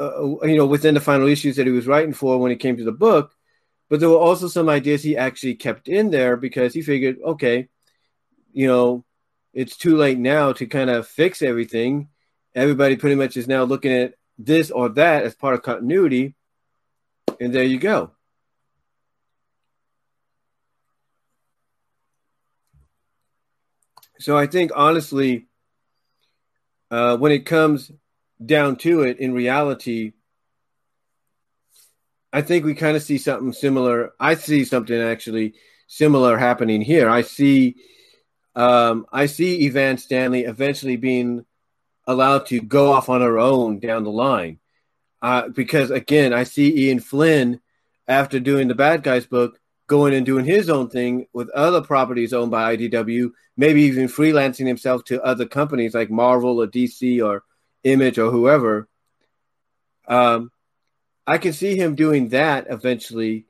uh, 0.00 0.46
you 0.46 0.56
know, 0.56 0.66
within 0.66 0.94
the 0.94 1.00
final 1.00 1.28
issues 1.28 1.56
that 1.56 1.66
he 1.66 1.72
was 1.72 1.86
writing 1.86 2.14
for 2.14 2.38
when 2.38 2.52
it 2.52 2.60
came 2.60 2.76
to 2.76 2.84
the 2.84 2.92
book. 2.92 3.34
But 3.88 4.00
there 4.00 4.08
were 4.08 4.16
also 4.16 4.48
some 4.48 4.68
ideas 4.68 5.02
he 5.02 5.16
actually 5.16 5.56
kept 5.56 5.88
in 5.88 6.10
there 6.10 6.36
because 6.36 6.72
he 6.72 6.80
figured, 6.80 7.18
okay, 7.22 7.68
you 8.52 8.66
know, 8.66 9.04
it's 9.52 9.76
too 9.76 9.96
late 9.96 10.18
now 10.18 10.52
to 10.52 10.66
kind 10.66 10.88
of 10.90 11.06
fix 11.06 11.42
everything. 11.42 12.08
Everybody 12.54 12.96
pretty 12.96 13.16
much 13.16 13.36
is 13.36 13.48
now 13.48 13.64
looking 13.64 13.92
at 13.92 14.14
this 14.38 14.70
or 14.70 14.88
that 14.90 15.24
as 15.24 15.34
part 15.34 15.54
of 15.54 15.62
continuity. 15.62 16.34
And 17.40 17.52
there 17.52 17.64
you 17.64 17.78
go. 17.78 18.12
So 24.20 24.36
I 24.36 24.46
think 24.46 24.70
honestly, 24.74 25.46
uh, 26.90 27.16
when 27.16 27.32
it 27.32 27.46
comes 27.46 27.90
down 28.44 28.76
to 28.76 29.02
it, 29.02 29.18
in 29.18 29.32
reality, 29.32 30.12
I 32.32 32.42
think 32.42 32.64
we 32.64 32.74
kind 32.74 32.96
of 32.96 33.02
see 33.02 33.18
something 33.18 33.52
similar. 33.52 34.12
I 34.20 34.34
see 34.34 34.64
something 34.64 35.00
actually 35.00 35.54
similar 35.86 36.36
happening 36.36 36.82
here. 36.82 37.08
I 37.08 37.22
see, 37.22 37.76
um, 38.54 39.06
I 39.12 39.26
see 39.26 39.66
Evan 39.66 39.96
Stanley 39.96 40.44
eventually 40.44 40.96
being 40.96 41.46
allowed 42.06 42.46
to 42.46 42.60
go 42.60 42.92
off 42.92 43.08
on 43.08 43.20
her 43.20 43.38
own 43.38 43.78
down 43.78 44.04
the 44.04 44.10
line, 44.10 44.58
uh, 45.22 45.48
because 45.48 45.90
again, 45.90 46.32
I 46.32 46.44
see 46.44 46.88
Ian 46.88 47.00
Flynn 47.00 47.60
after 48.08 48.40
doing 48.40 48.68
the 48.68 48.74
Bad 48.74 49.02
Guys 49.02 49.26
book 49.26 49.59
going 49.90 50.14
and 50.14 50.24
doing 50.24 50.44
his 50.44 50.70
own 50.70 50.88
thing 50.88 51.26
with 51.32 51.50
other 51.50 51.82
properties 51.82 52.32
owned 52.32 52.52
by 52.52 52.76
IDW, 52.76 53.32
maybe 53.56 53.82
even 53.82 54.06
freelancing 54.06 54.64
himself 54.64 55.02
to 55.02 55.20
other 55.22 55.44
companies 55.44 55.94
like 55.94 56.08
Marvel 56.10 56.62
or 56.62 56.68
DC 56.68 57.20
or 57.20 57.42
Image 57.82 58.16
or 58.16 58.30
whoever, 58.30 58.88
um, 60.06 60.52
I 61.26 61.38
can 61.38 61.52
see 61.52 61.76
him 61.76 61.96
doing 61.96 62.28
that 62.28 62.68
eventually 62.70 63.46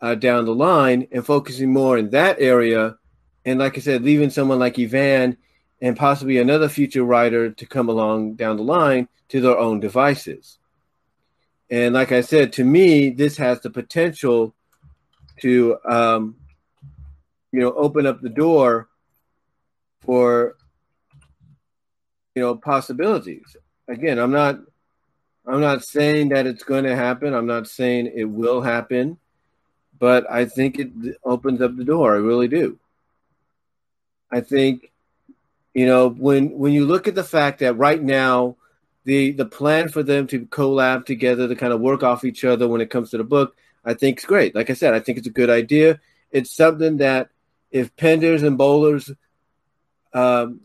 uh, 0.00 0.14
down 0.14 0.44
the 0.44 0.54
line 0.54 1.08
and 1.10 1.26
focusing 1.26 1.72
more 1.72 1.98
in 1.98 2.10
that 2.10 2.36
area. 2.38 2.96
And 3.44 3.58
like 3.58 3.76
I 3.76 3.80
said, 3.80 4.04
leaving 4.04 4.30
someone 4.30 4.60
like 4.60 4.78
Evan 4.78 5.38
and 5.82 5.96
possibly 5.96 6.38
another 6.38 6.68
future 6.68 7.02
writer 7.02 7.50
to 7.50 7.66
come 7.66 7.88
along 7.88 8.34
down 8.34 8.58
the 8.58 8.62
line 8.62 9.08
to 9.30 9.40
their 9.40 9.58
own 9.58 9.80
devices. 9.80 10.58
And 11.68 11.94
like 11.94 12.12
I 12.12 12.20
said, 12.20 12.52
to 12.54 12.64
me, 12.64 13.10
this 13.10 13.36
has 13.38 13.60
the 13.60 13.70
potential 13.70 14.54
to, 15.40 15.78
um, 15.84 16.36
you 17.52 17.60
know, 17.60 17.72
open 17.72 18.06
up 18.06 18.20
the 18.20 18.28
door 18.28 18.88
for, 20.02 20.56
you 22.34 22.42
know, 22.42 22.56
possibilities 22.56 23.56
again, 23.88 24.18
I'm 24.18 24.30
not 24.32 24.60
I'm 25.46 25.60
not 25.60 25.84
saying 25.84 26.28
that 26.28 26.46
it's 26.46 26.62
going 26.64 26.84
to 26.84 26.94
happen. 26.94 27.34
I'm 27.34 27.46
not 27.46 27.66
saying 27.66 28.12
it 28.14 28.24
will 28.24 28.60
happen. 28.62 29.18
but 30.00 30.28
I 30.30 30.46
think 30.46 30.78
it 30.78 30.90
opens 31.24 31.60
up 31.60 31.76
the 31.76 31.84
door. 31.84 32.14
I 32.14 32.18
really 32.18 32.48
do. 32.48 32.78
I 34.32 34.40
think, 34.40 34.90
you 35.74 35.86
know, 35.86 36.08
when 36.08 36.58
when 36.58 36.72
you 36.72 36.86
look 36.86 37.06
at 37.06 37.14
the 37.14 37.24
fact 37.24 37.60
that 37.60 37.74
right 37.74 38.02
now, 38.02 38.56
the 39.04 39.32
the 39.32 39.44
plan 39.44 39.88
for 39.88 40.02
them 40.02 40.26
to 40.28 40.46
collab 40.46 41.04
together 41.06 41.46
to 41.46 41.54
kind 41.54 41.72
of 41.72 41.80
work 41.80 42.02
off 42.02 42.24
each 42.24 42.44
other 42.44 42.66
when 42.66 42.80
it 42.80 42.90
comes 42.90 43.10
to 43.10 43.18
the 43.18 43.24
book, 43.24 43.56
I 43.84 43.94
think 43.94 44.18
it's 44.18 44.26
great. 44.26 44.54
Like 44.54 44.70
I 44.70 44.74
said, 44.74 44.94
I 44.94 45.00
think 45.00 45.18
it's 45.18 45.26
a 45.26 45.32
good 45.32 45.50
idea. 45.50 46.00
It's 46.30 46.54
something 46.54 46.98
that 46.98 47.30
if 47.70 47.94
Penders 47.96 48.46
and 48.46 48.58
Bollers, 48.58 49.14
um, 50.12 50.60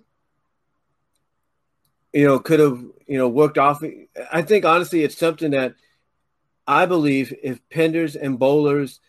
you 2.13 2.25
know, 2.25 2.39
could 2.39 2.59
have 2.59 2.83
you 3.07 3.17
know 3.17 3.27
worked 3.29 3.57
off. 3.57 3.83
I 4.31 4.41
think 4.41 4.65
honestly, 4.65 5.03
it's 5.03 5.17
something 5.17 5.51
that 5.51 5.75
I 6.67 6.85
believe 6.85 7.33
if 7.43 7.59
Penders 7.69 8.15
and 8.19 8.39
Bollers 8.39 8.99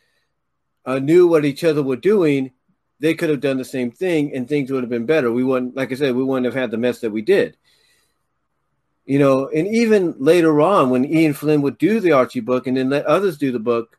uh, 0.85 0.99
knew 0.99 1.27
what 1.27 1.45
each 1.45 1.65
other 1.65 1.83
were 1.83 1.97
doing, 1.97 2.53
they 3.01 3.15
could 3.15 3.31
have 3.31 3.41
done 3.41 3.59
the 3.59 3.65
same 3.65 3.91
thing 3.91 4.35
and 4.35 4.49
things 4.49 4.71
would 4.71 4.83
have 4.83 4.91
been 4.91 5.07
better. 5.07 5.33
We 5.33 5.45
wouldn't, 5.45 5.77
like 5.77 5.93
I 5.93 5.97
said, 5.97 6.15
we 6.15 6.25
wouldn't 6.25 6.47
have 6.47 6.55
had 6.55 6.71
the 6.71 6.79
mess 6.79 7.01
that 7.01 7.11
we 7.11 7.23
did. 7.23 7.57
You 9.07 9.21
know, 9.21 9.49
and 9.49 9.69
even 9.69 10.15
later 10.19 10.61
on, 10.61 10.91
when 10.91 11.05
Ian 11.05 11.33
Flynn 11.33 11.63
would 11.63 11.79
do 11.79 12.01
the 12.01 12.13
Archie 12.13 12.41
book 12.41 12.67
and 12.67 12.77
then 12.77 12.91
let 12.91 13.07
others 13.07 13.39
do 13.39 13.53
the 13.53 13.61
book, 13.61 13.97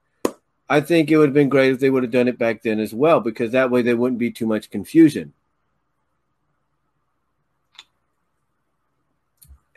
I 0.70 0.82
think 0.82 1.10
it 1.10 1.18
would 1.18 1.30
have 1.30 1.34
been 1.34 1.48
great 1.48 1.72
if 1.72 1.80
they 1.80 1.90
would 1.90 2.04
have 2.04 2.12
done 2.12 2.28
it 2.28 2.38
back 2.38 2.62
then 2.62 2.80
as 2.80 2.94
well, 2.94 3.22
because 3.22 3.54
that 3.54 3.72
way 3.72 3.82
there 3.82 3.96
wouldn't 3.96 4.20
be 4.20 4.32
too 4.32 4.46
much 4.46 4.70
confusion. 4.70 5.32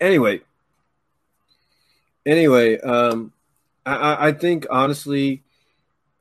Anyway, 0.00 0.40
anyway, 2.26 2.80
um, 2.80 3.32
I, 3.87 4.28
I 4.28 4.32
think 4.32 4.66
honestly, 4.68 5.42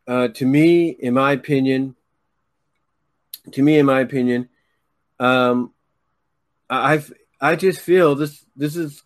uh, 0.08 0.28
to 0.28 0.46
me, 0.46 0.89
in 0.89 1.13
my 1.16 1.32
opinion, 1.32 1.96
to 3.54 3.63
me, 3.63 3.80
in 3.80 3.86
my 3.86 4.01
opinion, 4.01 4.50
um, 5.20 5.72
I 6.70 7.01
I 7.41 7.55
just 7.55 7.79
feel 7.79 8.15
this 8.15 8.46
this 8.55 8.75
is 8.75 9.03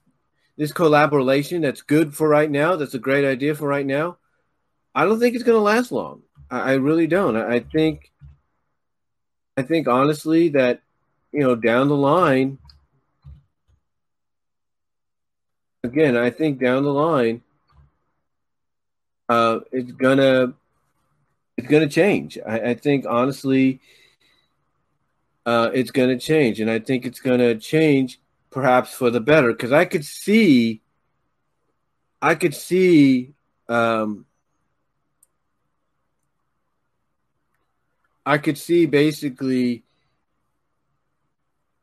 this 0.57 0.71
collaboration 0.71 1.61
that's 1.61 1.81
good 1.81 2.15
for 2.15 2.27
right 2.27 2.49
now. 2.49 2.75
That's 2.75 2.93
a 2.93 2.99
great 2.99 3.25
idea 3.25 3.55
for 3.55 3.67
right 3.67 3.85
now. 3.85 4.17
I 4.95 5.05
don't 5.05 5.19
think 5.19 5.35
it's 5.35 5.43
going 5.43 5.57
to 5.57 5.61
last 5.61 5.91
long. 5.91 6.21
I, 6.49 6.59
I 6.59 6.73
really 6.73 7.07
don't. 7.07 7.35
I, 7.35 7.55
I 7.55 7.59
think 7.59 8.11
I 9.57 9.61
think 9.61 9.87
honestly 9.87 10.49
that 10.49 10.81
you 11.31 11.41
know 11.41 11.55
down 11.55 11.87
the 11.87 11.97
line. 11.97 12.57
Again, 15.83 16.15
I 16.15 16.29
think 16.29 16.61
down 16.61 16.83
the 16.83 16.93
line, 16.93 17.41
uh, 19.27 19.59
it's 19.71 19.91
gonna 19.91 20.53
it's 21.57 21.67
gonna 21.67 21.89
change. 21.89 22.37
I, 22.45 22.59
I 22.59 22.73
think 22.73 23.05
honestly, 23.07 23.81
uh, 25.45 25.71
it's 25.73 25.91
gonna 25.91 26.17
change, 26.17 26.61
and 26.61 26.71
I 26.71 26.79
think 26.79 27.05
it's 27.05 27.19
gonna 27.19 27.55
change 27.55 28.19
perhaps 28.53 28.93
for 28.93 29.09
the 29.09 29.19
better 29.19 29.51
because 29.51 29.71
I 29.71 29.85
could 29.85 30.05
see, 30.05 30.81
I 32.21 32.35
could 32.35 32.55
see, 32.55 33.33
um, 33.67 34.25
I 38.25 38.37
could 38.37 38.57
see 38.57 38.85
basically, 38.85 39.83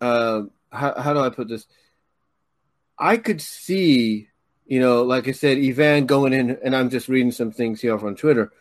uh, 0.01 0.43
how 0.73 0.99
how 0.99 1.13
do 1.13 1.21
I 1.21 1.29
put 1.29 1.49
this? 1.49 1.67
I 2.99 3.17
could 3.17 3.43
see 3.43 4.31
you 4.71 4.79
know, 4.79 5.03
like 5.03 5.27
I 5.27 5.33
said, 5.33 5.59
Evan 5.59 6.07
going 6.07 6.33
in, 6.33 6.57
and 6.63 6.77
I'm 6.77 6.91
just 6.91 7.09
reading 7.09 7.33
some 7.33 7.51
things 7.51 7.81
here 7.81 7.99
on 7.99 8.15
Twitter, 8.15 8.53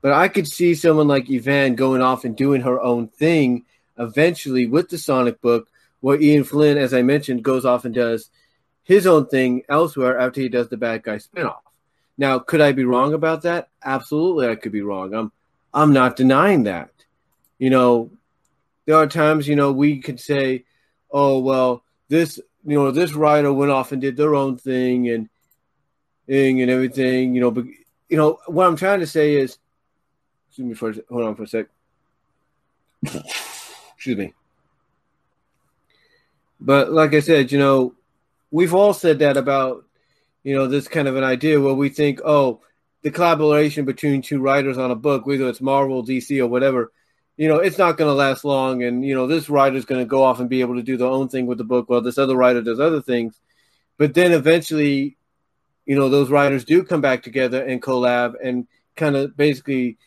but 0.00 0.10
I 0.10 0.26
could 0.26 0.48
see 0.48 0.74
someone 0.74 1.06
like 1.06 1.30
Evan 1.30 1.76
going 1.76 2.02
off 2.02 2.24
and 2.24 2.36
doing 2.36 2.62
her 2.62 2.80
own 2.80 3.06
thing 3.06 3.64
eventually 3.96 4.66
with 4.66 4.88
the 4.88 4.98
Sonic 4.98 5.40
book, 5.40 5.68
where 6.02 6.20
Ian 6.20 6.44
Flynn, 6.44 6.76
as 6.76 6.92
I 6.92 7.00
mentioned, 7.00 7.42
goes 7.42 7.64
off 7.64 7.86
and 7.86 7.94
does 7.94 8.28
his 8.82 9.06
own 9.06 9.26
thing 9.26 9.62
elsewhere 9.68 10.18
after 10.18 10.40
he 10.40 10.48
does 10.48 10.68
the 10.68 10.76
bad 10.76 11.02
guy 11.02 11.16
spinoff. 11.16 11.60
Now, 12.18 12.38
could 12.40 12.60
I 12.60 12.72
be 12.72 12.84
wrong 12.84 13.14
about 13.14 13.42
that? 13.42 13.70
Absolutely, 13.82 14.48
I 14.48 14.56
could 14.56 14.72
be 14.72 14.82
wrong. 14.82 15.14
I'm, 15.14 15.32
I'm 15.72 15.92
not 15.92 16.16
denying 16.16 16.64
that. 16.64 16.90
You 17.58 17.70
know, 17.70 18.10
there 18.84 18.96
are 18.96 19.06
times, 19.06 19.48
you 19.48 19.56
know, 19.56 19.72
we 19.72 20.00
could 20.00 20.20
say, 20.20 20.64
oh, 21.10 21.38
well, 21.38 21.84
this, 22.08 22.38
you 22.66 22.76
know, 22.76 22.90
this 22.90 23.14
writer 23.14 23.52
went 23.52 23.70
off 23.70 23.92
and 23.92 24.02
did 24.02 24.16
their 24.16 24.34
own 24.34 24.58
thing 24.58 25.08
and 25.08 25.30
thing 26.26 26.60
and 26.60 26.70
everything, 26.70 27.34
you 27.34 27.40
know. 27.40 27.50
But 27.50 27.66
you 28.08 28.16
know 28.16 28.40
what 28.46 28.66
I'm 28.66 28.76
trying 28.76 29.00
to 29.00 29.06
say 29.06 29.36
is, 29.36 29.58
excuse 30.48 30.66
me 30.66 30.74
for 30.74 30.92
hold 31.08 31.22
on 31.22 31.34
for 31.34 31.44
a 31.44 31.46
sec. 31.46 31.66
excuse 33.02 34.18
me. 34.18 34.34
But 36.64 36.92
like 36.92 37.12
I 37.12 37.20
said, 37.20 37.50
you 37.50 37.58
know, 37.58 37.94
we've 38.52 38.74
all 38.74 38.94
said 38.94 39.18
that 39.18 39.36
about 39.36 39.84
you 40.44 40.54
know 40.54 40.68
this 40.68 40.86
kind 40.86 41.08
of 41.08 41.16
an 41.16 41.24
idea 41.24 41.60
where 41.60 41.74
we 41.74 41.88
think, 41.88 42.20
oh, 42.24 42.60
the 43.02 43.10
collaboration 43.10 43.84
between 43.84 44.22
two 44.22 44.40
writers 44.40 44.78
on 44.78 44.92
a 44.92 44.96
book, 44.96 45.26
whether 45.26 45.48
it's 45.48 45.60
Marvel, 45.60 46.04
DC, 46.04 46.38
or 46.38 46.46
whatever, 46.46 46.92
you 47.36 47.48
know, 47.48 47.56
it's 47.56 47.78
not 47.78 47.96
going 47.96 48.08
to 48.08 48.14
last 48.14 48.44
long. 48.44 48.84
And 48.84 49.04
you 49.04 49.14
know, 49.14 49.26
this 49.26 49.50
writer's 49.50 49.84
going 49.84 50.00
to 50.00 50.06
go 50.06 50.22
off 50.22 50.38
and 50.38 50.48
be 50.48 50.60
able 50.60 50.76
to 50.76 50.82
do 50.82 50.96
their 50.96 51.08
own 51.08 51.28
thing 51.28 51.46
with 51.46 51.58
the 51.58 51.64
book, 51.64 51.90
while 51.90 52.00
this 52.00 52.18
other 52.18 52.36
writer 52.36 52.62
does 52.62 52.78
other 52.78 53.02
things. 53.02 53.40
But 53.98 54.14
then 54.14 54.30
eventually, 54.32 55.16
you 55.84 55.96
know 55.96 56.08
those 56.08 56.30
writers 56.30 56.64
do 56.64 56.84
come 56.84 57.00
back 57.00 57.24
together 57.24 57.64
and 57.64 57.82
collab 57.82 58.34
and 58.42 58.68
kind 58.94 59.16
of 59.16 59.36
basically 59.36 59.98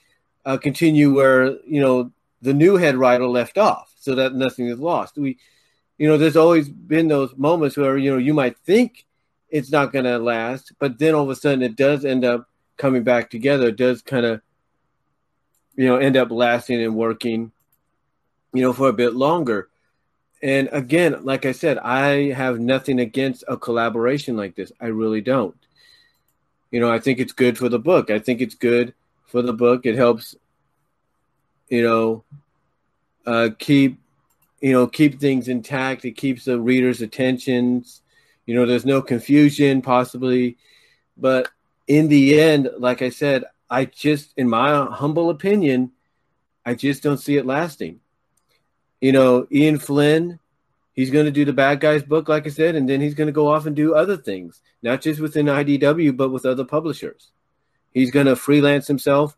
uh, 0.45 0.57
continue 0.57 1.13
where 1.13 1.59
you 1.65 1.81
know 1.81 2.12
the 2.41 2.53
new 2.53 2.77
head 2.77 2.95
writer 2.95 3.27
left 3.27 3.57
off, 3.57 3.93
so 4.00 4.15
that 4.15 4.33
nothing 4.33 4.67
is 4.67 4.79
lost. 4.79 5.17
We, 5.17 5.38
you 5.97 6.07
know, 6.07 6.17
there's 6.17 6.35
always 6.35 6.69
been 6.69 7.07
those 7.07 7.35
moments 7.37 7.77
where 7.77 7.97
you 7.97 8.11
know 8.11 8.17
you 8.17 8.33
might 8.33 8.57
think 8.59 9.05
it's 9.49 9.71
not 9.71 9.93
going 9.93 10.05
to 10.05 10.17
last, 10.17 10.73
but 10.79 10.99
then 10.99 11.13
all 11.13 11.23
of 11.23 11.29
a 11.29 11.35
sudden 11.35 11.61
it 11.61 11.75
does 11.75 12.03
end 12.03 12.25
up 12.25 12.49
coming 12.77 13.03
back 13.03 13.29
together. 13.29 13.67
It 13.67 13.77
does 13.77 14.01
kind 14.01 14.25
of, 14.25 14.41
you 15.75 15.85
know, 15.85 15.97
end 15.97 16.17
up 16.17 16.31
lasting 16.31 16.83
and 16.83 16.95
working, 16.95 17.51
you 18.53 18.61
know, 18.61 18.73
for 18.73 18.89
a 18.89 18.93
bit 18.93 19.13
longer. 19.13 19.69
And 20.41 20.67
again, 20.71 21.23
like 21.23 21.45
I 21.45 21.53
said, 21.53 21.77
I 21.77 22.31
have 22.31 22.59
nothing 22.59 22.99
against 22.99 23.45
a 23.47 23.55
collaboration 23.55 24.35
like 24.35 24.55
this. 24.55 24.71
I 24.81 24.87
really 24.87 25.21
don't 25.21 25.55
you 26.75 26.81
know, 26.81 26.91
I 26.91 26.99
think 26.99 27.19
it's 27.19 27.31
good 27.31 27.57
for 27.57 27.69
the 27.69 27.79
book. 27.79 28.09
I 28.09 28.19
think 28.19 28.41
it's 28.41 28.53
good 28.53 28.93
for 29.27 29.41
the 29.41 29.53
book. 29.53 29.85
It 29.85 29.95
helps, 29.95 30.35
you 31.69 31.81
know, 31.81 32.25
uh, 33.25 33.51
keep, 33.57 33.97
you 34.65 34.72
know, 34.72 34.88
keep 34.88 35.19
things 35.19 35.48
intact. 35.48 36.05
It 36.05 36.13
keeps 36.13 36.45
the 36.45 36.60
reader's 36.60 37.00
attentions. 37.00 38.01
You 38.48 38.55
know, 38.55 38.65
there's 38.65 38.84
no 38.84 39.00
confusion 39.00 39.84
possibly, 39.84 40.57
but 41.15 41.50
in 41.86 42.07
the 42.07 42.41
end, 42.41 42.72
like 42.79 43.03
I 43.03 43.10
said, 43.10 43.43
I 43.69 43.86
just, 43.86 44.34
in 44.38 44.50
my 44.50 44.86
humble 44.86 45.29
opinion, 45.29 45.91
I 46.65 46.74
just 46.74 47.03
don't 47.03 47.19
see 47.19 47.38
it 47.38 47.45
lasting. 47.45 48.00
You 49.01 49.12
know, 49.12 49.45
Ian 49.51 49.77
Flynn 49.77 50.39
he's 50.93 51.12
going 51.12 51.25
to 51.25 51.31
do 51.31 51.45
the 51.45 51.53
bad 51.53 51.79
guys 51.79 52.01
book, 52.01 52.27
like 52.27 52.48
I 52.48 52.50
said, 52.50 52.74
and 52.74 52.89
then 52.89 53.01
he's 53.01 53.13
going 53.13 53.27
to 53.27 53.34
go 53.34 53.48
off 53.48 53.67
and 53.67 53.75
do 53.75 53.93
other 53.93 54.17
things, 54.17 54.63
not 54.81 55.00
just 55.00 55.19
within 55.19 55.45
IDW, 55.45 56.17
but 56.17 56.29
with 56.29 56.43
other 56.43 56.65
publishers. 56.65 57.29
He's 57.93 58.10
going 58.10 58.25
to 58.25 58.36
freelance 58.36 58.88
himself 58.88 59.38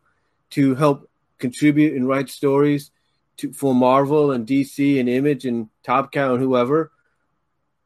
to 0.52 0.74
help 0.74 1.10
contribute 1.36 1.96
and 1.96 2.08
write 2.08 2.30
stories 2.30 2.92
to 3.38 3.52
for 3.52 3.74
Marvel 3.74 4.32
and 4.32 4.46
DC 4.46 5.00
and 5.00 5.08
Image 5.08 5.44
and 5.44 5.68
Top 5.82 6.12
Cow 6.12 6.34
and 6.34 6.42
whoever. 6.42 6.92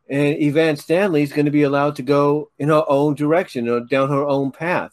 And 0.08 0.36
Evan 0.42 0.76
Stanley 0.76 1.22
is 1.22 1.32
going 1.32 1.46
to 1.46 1.52
be 1.52 1.62
allowed 1.62 1.96
to 1.96 2.02
go 2.02 2.50
in 2.58 2.68
her 2.68 2.84
own 2.86 3.14
direction 3.14 3.86
down 3.86 4.10
her 4.10 4.26
own 4.26 4.50
path. 4.50 4.92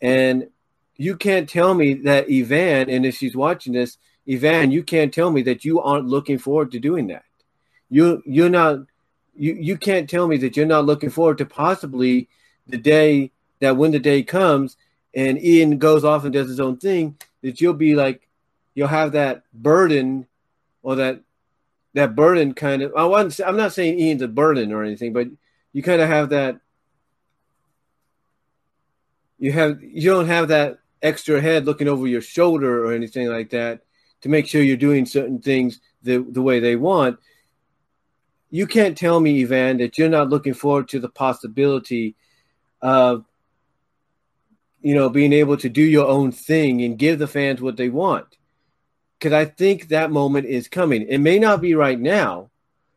And 0.00 0.48
you 0.96 1.16
can't 1.16 1.48
tell 1.48 1.74
me 1.74 1.94
that 1.94 2.30
Evan, 2.30 2.90
and 2.90 3.06
if 3.06 3.16
she's 3.16 3.36
watching 3.36 3.74
this, 3.74 3.98
Evan, 4.28 4.72
you 4.72 4.82
can't 4.82 5.14
tell 5.14 5.30
me 5.30 5.42
that 5.42 5.64
you 5.64 5.80
aren't 5.80 6.08
looking 6.08 6.38
forward 6.38 6.72
to 6.72 6.80
doing 6.80 7.08
that 7.08 7.22
you 7.88 8.22
you're 8.26 8.50
not 8.50 8.80
you 9.34 9.54
you 9.54 9.76
can't 9.76 10.08
tell 10.08 10.26
me 10.26 10.36
that 10.38 10.56
you're 10.56 10.66
not 10.66 10.86
looking 10.86 11.10
forward 11.10 11.38
to 11.38 11.46
possibly 11.46 12.28
the 12.66 12.78
day 12.78 13.30
that 13.60 13.76
when 13.76 13.92
the 13.92 13.98
day 13.98 14.22
comes 14.22 14.76
and 15.14 15.42
Ian 15.42 15.78
goes 15.78 16.04
off 16.04 16.24
and 16.24 16.32
does 16.32 16.48
his 16.48 16.60
own 16.60 16.76
thing 16.76 17.16
that 17.42 17.60
you'll 17.60 17.74
be 17.74 17.94
like 17.94 18.25
you'll 18.76 18.86
have 18.86 19.12
that 19.12 19.42
burden 19.52 20.28
or 20.84 20.94
that 20.96 21.22
that 21.94 22.14
burden 22.14 22.54
kind 22.54 22.82
of 22.82 22.92
I 22.96 23.04
wasn't, 23.04 23.48
I'm 23.48 23.56
not 23.56 23.72
saying 23.72 23.98
Ian's 23.98 24.22
a 24.22 24.28
burden 24.28 24.72
or 24.72 24.84
anything 24.84 25.12
but 25.12 25.26
you 25.72 25.82
kind 25.82 26.00
of 26.00 26.08
have 26.08 26.28
that 26.28 26.60
you 29.38 29.50
have 29.50 29.82
you 29.82 30.08
don't 30.08 30.28
have 30.28 30.48
that 30.48 30.78
extra 31.02 31.40
head 31.40 31.66
looking 31.66 31.88
over 31.88 32.06
your 32.06 32.20
shoulder 32.20 32.84
or 32.84 32.92
anything 32.92 33.26
like 33.26 33.50
that 33.50 33.80
to 34.20 34.28
make 34.28 34.46
sure 34.46 34.62
you're 34.62 34.76
doing 34.76 35.06
certain 35.06 35.40
things 35.40 35.80
the 36.04 36.18
the 36.30 36.42
way 36.42 36.60
they 36.60 36.76
want 36.76 37.18
you 38.50 38.66
can't 38.66 38.96
tell 38.96 39.20
me, 39.20 39.42
Ivan, 39.42 39.78
that 39.78 39.98
you're 39.98 40.08
not 40.08 40.30
looking 40.30 40.54
forward 40.54 40.88
to 40.88 41.00
the 41.00 41.08
possibility 41.08 42.14
of, 42.80 43.24
you 44.80 44.94
know, 44.94 45.08
being 45.08 45.32
able 45.32 45.56
to 45.58 45.68
do 45.68 45.82
your 45.82 46.06
own 46.06 46.32
thing 46.32 46.82
and 46.82 46.98
give 46.98 47.18
the 47.18 47.26
fans 47.26 47.60
what 47.60 47.76
they 47.76 47.88
want. 47.88 48.35
Because 49.18 49.32
I 49.32 49.44
think 49.46 49.88
that 49.88 50.10
moment 50.10 50.46
is 50.46 50.68
coming. 50.68 51.02
It 51.02 51.18
may 51.18 51.38
not 51.38 51.60
be 51.60 51.74
right 51.74 51.98
now, 51.98 52.50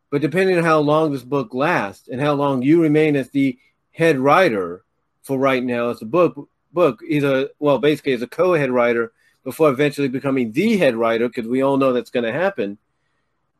but 0.09 0.21
depending 0.21 0.57
on 0.57 0.63
how 0.63 0.79
long 0.79 1.11
this 1.11 1.23
book 1.23 1.53
lasts 1.53 2.07
and 2.07 2.19
how 2.19 2.33
long 2.33 2.61
you 2.61 2.81
remain 2.81 3.15
as 3.15 3.29
the 3.29 3.57
head 3.91 4.17
writer 4.17 4.83
for 5.21 5.37
right 5.37 5.63
now 5.63 5.89
as 5.89 6.01
a 6.01 6.05
book 6.05 6.49
book, 6.71 7.01
either 7.07 7.49
well, 7.59 7.79
basically 7.79 8.13
as 8.13 8.21
a 8.21 8.27
co-head 8.27 8.69
writer 8.71 9.11
before 9.43 9.69
eventually 9.69 10.07
becoming 10.07 10.51
the 10.51 10.77
head 10.77 10.95
writer, 10.95 11.27
because 11.27 11.47
we 11.47 11.61
all 11.61 11.77
know 11.77 11.93
that's 11.93 12.11
going 12.11 12.25
to 12.25 12.31
happen. 12.31 12.77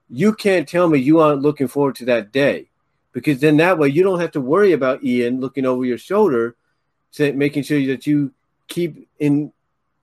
You 0.10 0.34
can't 0.34 0.68
tell 0.68 0.88
me 0.88 1.00
you 1.00 1.20
aren't 1.20 1.42
looking 1.42 1.68
forward 1.68 1.96
to 1.96 2.06
that 2.06 2.32
day, 2.32 2.70
because 3.13 3.39
then 3.39 3.58
that 3.58 3.78
way 3.78 3.88
you 3.88 4.04
don't 4.04 4.20
have 4.20 4.32
to 4.34 4.42
worry 4.42 4.74
about 4.74 5.04
Ian 5.04 5.39
looking 5.39 5.66
over 5.66 5.86
your 5.86 5.98
shoulder, 5.98 6.56
making 7.18 7.63
sure 7.63 7.86
that 7.88 8.06
you 8.06 8.34
keep 8.68 9.08
in, 9.18 9.51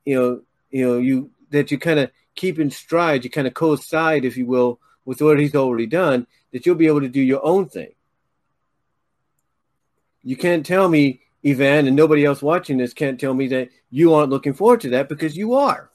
you 0.05 0.19
know, 0.19 0.41
you 0.71 0.87
know, 0.87 0.99
you 0.99 1.31
that 1.51 1.71
you 1.71 1.79
kind 1.79 2.01
of 2.01 2.11
keep 2.37 2.59
in 2.59 2.71
stride, 2.71 3.25
you 3.25 3.31
kind 3.31 3.47
of 3.47 3.55
coincide, 3.55 4.25
if 4.25 4.37
you 4.37 4.47
will, 4.47 4.81
with 5.05 5.23
what 5.23 5.39
he's 5.39 5.55
already 5.55 5.87
done, 5.87 6.27
that 6.53 6.67
you'll 6.67 6.75
be 6.75 6.87
able 6.87 7.01
to 7.01 7.09
do 7.09 7.21
your 7.21 7.45
own 7.45 7.69
thing. 7.69 7.93
You 10.23 10.37
can't 10.37 10.67
tell 10.67 10.89
me, 10.89 11.21
Ivan, 11.45 11.87
and 11.87 11.97
nobody 11.97 12.25
else 12.25 12.43
watching 12.43 12.79
this 12.79 12.93
can't 12.93 13.21
tell 13.21 13.35
me 13.35 13.49
that 13.49 13.71
you 13.91 14.15
aren't 14.15 14.31
looking 14.31 14.55
forward 14.55 14.81
to 14.83 14.91
that 14.91 15.09
because 15.09 15.37
you 15.37 15.55
are. 15.55 15.91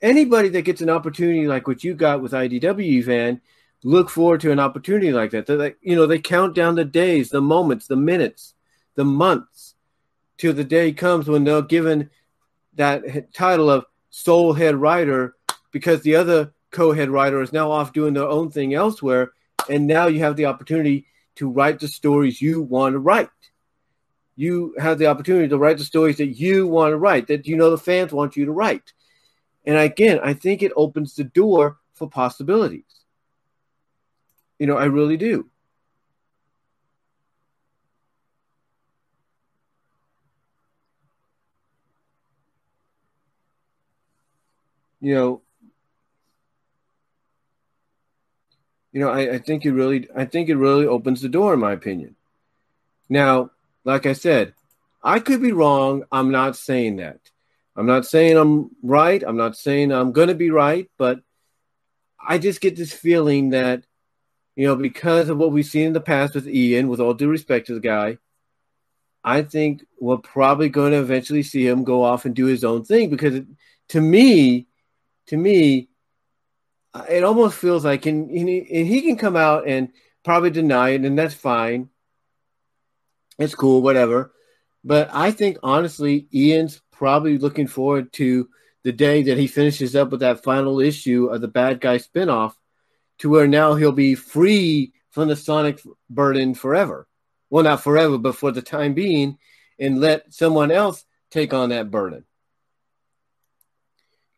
Anybody 0.00 0.48
that 0.50 0.62
gets 0.62 0.80
an 0.80 0.90
opportunity 0.90 1.46
like 1.46 1.68
what 1.68 1.84
you 1.84 1.94
got 1.94 2.22
with 2.22 2.32
IDW, 2.32 2.98
Ivan, 2.98 3.40
look 3.84 4.10
forward 4.10 4.40
to 4.40 4.50
an 4.50 4.58
opportunity 4.58 5.12
like 5.12 5.30
that. 5.32 5.46
They're 5.46 5.56
like, 5.56 5.78
you 5.82 5.94
know, 5.94 6.06
they 6.06 6.18
count 6.18 6.54
down 6.54 6.74
the 6.74 6.84
days, 6.84 7.28
the 7.28 7.42
moments, 7.42 7.86
the 7.86 7.96
minutes, 7.96 8.54
the 8.94 9.04
months 9.04 9.74
till 10.38 10.52
the 10.52 10.64
day 10.64 10.92
comes 10.92 11.28
when 11.28 11.44
they're 11.44 11.62
given 11.62 12.10
that 12.74 13.32
title 13.34 13.70
of 13.70 13.84
sole 14.10 14.52
head 14.52 14.76
writer 14.76 15.34
because 15.72 16.02
the 16.02 16.14
other 16.14 16.52
co-head 16.70 17.10
writer 17.10 17.42
is 17.42 17.52
now 17.52 17.70
off 17.70 17.92
doing 17.92 18.14
their 18.14 18.28
own 18.28 18.50
thing 18.50 18.74
elsewhere 18.74 19.32
and 19.68 19.86
now 19.86 20.06
you 20.06 20.20
have 20.20 20.36
the 20.36 20.46
opportunity 20.46 21.06
to 21.36 21.50
write 21.50 21.80
the 21.80 21.88
stories 21.88 22.40
you 22.40 22.62
want 22.62 22.92
to 22.94 22.98
write. 22.98 23.28
You 24.36 24.74
have 24.78 24.98
the 24.98 25.06
opportunity 25.06 25.48
to 25.48 25.58
write 25.58 25.78
the 25.78 25.84
stories 25.84 26.16
that 26.18 26.38
you 26.38 26.66
want 26.66 26.92
to 26.92 26.98
write 26.98 27.26
that 27.26 27.46
you 27.46 27.56
know 27.56 27.70
the 27.70 27.78
fans 27.78 28.12
want 28.12 28.36
you 28.36 28.44
to 28.44 28.52
write. 28.52 28.92
And 29.64 29.76
again 29.76 30.20
i 30.22 30.34
think 30.34 30.62
it 30.62 30.72
opens 30.76 31.14
the 31.14 31.24
door 31.24 31.78
for 31.94 32.08
possibilities. 32.08 32.84
You 34.58 34.66
know 34.66 34.76
i 34.76 34.84
really 34.84 35.16
do. 35.16 35.48
You 45.00 45.14
know 45.14 45.42
you 48.92 49.00
know, 49.00 49.08
I, 49.08 49.34
I 49.34 49.38
think 49.38 49.64
it 49.64 49.72
really, 49.72 50.08
I 50.14 50.26
think 50.26 50.48
it 50.48 50.56
really 50.56 50.86
opens 50.86 51.22
the 51.22 51.28
door, 51.28 51.54
in 51.54 51.60
my 51.60 51.72
opinion. 51.72 52.16
Now, 53.08 53.50
like 53.84 54.06
I 54.06 54.12
said, 54.12 54.54
I 55.02 55.18
could 55.18 55.42
be 55.42 55.52
wrong. 55.52 56.04
I'm 56.12 56.30
not 56.30 56.56
saying 56.56 56.96
that. 56.96 57.18
I'm 57.74 57.86
not 57.86 58.06
saying 58.06 58.36
I'm 58.36 58.70
right. 58.82 59.22
I'm 59.26 59.36
not 59.36 59.56
saying 59.56 59.92
I'm 59.92 60.12
going 60.12 60.28
to 60.28 60.34
be 60.34 60.50
right, 60.50 60.90
but 60.98 61.20
I 62.20 62.38
just 62.38 62.60
get 62.60 62.76
this 62.76 62.92
feeling 62.92 63.50
that, 63.50 63.84
you 64.54 64.66
know, 64.66 64.76
because 64.76 65.30
of 65.30 65.38
what 65.38 65.52
we've 65.52 65.66
seen 65.66 65.86
in 65.86 65.92
the 65.94 66.00
past 66.00 66.34
with 66.34 66.46
Ian, 66.46 66.88
with 66.88 67.00
all 67.00 67.14
due 67.14 67.28
respect 67.28 67.68
to 67.68 67.74
the 67.74 67.80
guy, 67.80 68.18
I 69.24 69.42
think 69.42 69.86
we're 69.98 70.18
probably 70.18 70.68
going 70.68 70.92
to 70.92 70.98
eventually 70.98 71.42
see 71.42 71.66
him 71.66 71.84
go 71.84 72.02
off 72.02 72.24
and 72.26 72.34
do 72.34 72.46
his 72.46 72.62
own 72.62 72.84
thing 72.84 73.08
because 73.08 73.36
it, 73.36 73.46
to 73.88 74.00
me, 74.00 74.66
to 75.28 75.36
me, 75.36 75.88
Uh, 76.94 77.04
it 77.08 77.24
almost 77.24 77.58
feels 77.58 77.84
like, 77.84 78.06
and, 78.06 78.30
and, 78.30 78.48
he, 78.48 78.84
he 78.84 79.02
can 79.02 79.16
come 79.16 79.36
out 79.36 79.66
and 79.66 79.90
probably 80.24 80.50
deny 80.50 80.90
it, 80.90 81.04
and 81.04 81.18
that's 81.18 81.34
fine. 81.34 81.88
It's 83.38 83.54
cool, 83.54 83.82
whatever. 83.82 84.32
But 84.84 85.10
I 85.12 85.30
think 85.30 85.58
honestly, 85.62 86.28
Ian's 86.34 86.80
probably 86.90 87.38
looking 87.38 87.66
forward 87.66 88.12
to 88.14 88.48
the 88.84 88.92
day 88.92 89.22
that 89.22 89.38
he 89.38 89.46
finishes 89.46 89.94
up 89.96 90.10
with 90.10 90.20
that 90.20 90.42
final 90.42 90.80
issue 90.80 91.26
of 91.26 91.40
the 91.40 91.48
bad 91.48 91.80
guy 91.80 91.98
spinoff 91.98 92.54
to 93.18 93.30
where 93.30 93.46
now 93.46 93.74
he'll 93.74 93.92
be 93.92 94.14
free 94.14 94.92
from 95.10 95.28
the 95.28 95.36
Sonic 95.36 95.80
burden 96.10 96.54
forever. 96.54 97.06
Well, 97.48 97.64
not 97.64 97.82
forever, 97.82 98.18
but 98.18 98.36
for 98.36 98.50
the 98.50 98.62
time 98.62 98.94
being, 98.94 99.38
and 99.78 100.00
let 100.00 100.32
someone 100.32 100.70
else 100.70 101.04
take 101.30 101.54
on 101.54 101.68
that 101.68 101.90
burden. 101.90 102.24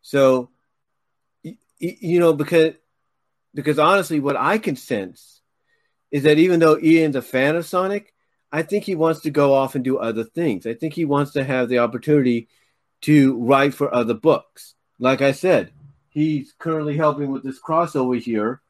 So 0.01 0.51
you 1.79 2.19
know, 2.19 2.33
because 2.33 2.73
because 3.53 3.79
honestly, 3.79 4.19
what 4.19 4.35
I 4.35 4.57
can 4.57 4.75
sense 4.75 5.41
is 6.11 6.23
that 6.23 6.37
even 6.37 6.59
though 6.59 6.77
Ian's 6.77 7.15
a 7.15 7.21
fan 7.21 7.55
of 7.55 7.65
Sonic, 7.65 8.13
I 8.51 8.61
think 8.61 8.83
he 8.83 8.95
wants 8.95 9.21
to 9.21 9.31
go 9.31 9.53
off 9.53 9.75
and 9.75 9.83
do 9.83 9.97
other 9.97 10.23
things. 10.23 10.65
I 10.65 10.73
think 10.73 10.93
he 10.93 11.05
wants 11.05 11.33
to 11.33 11.43
have 11.43 11.69
the 11.69 11.79
opportunity 11.79 12.47
to 13.01 13.37
write 13.37 13.73
for 13.73 13.93
other 13.93 14.13
books. 14.13 14.75
Like 14.99 15.21
I 15.21 15.31
said, 15.31 15.71
he's 16.09 16.53
currently 16.57 16.95
helping 16.95 17.31
with 17.31 17.43
this 17.43 17.59
crossover 17.59 18.19
here 18.19 18.61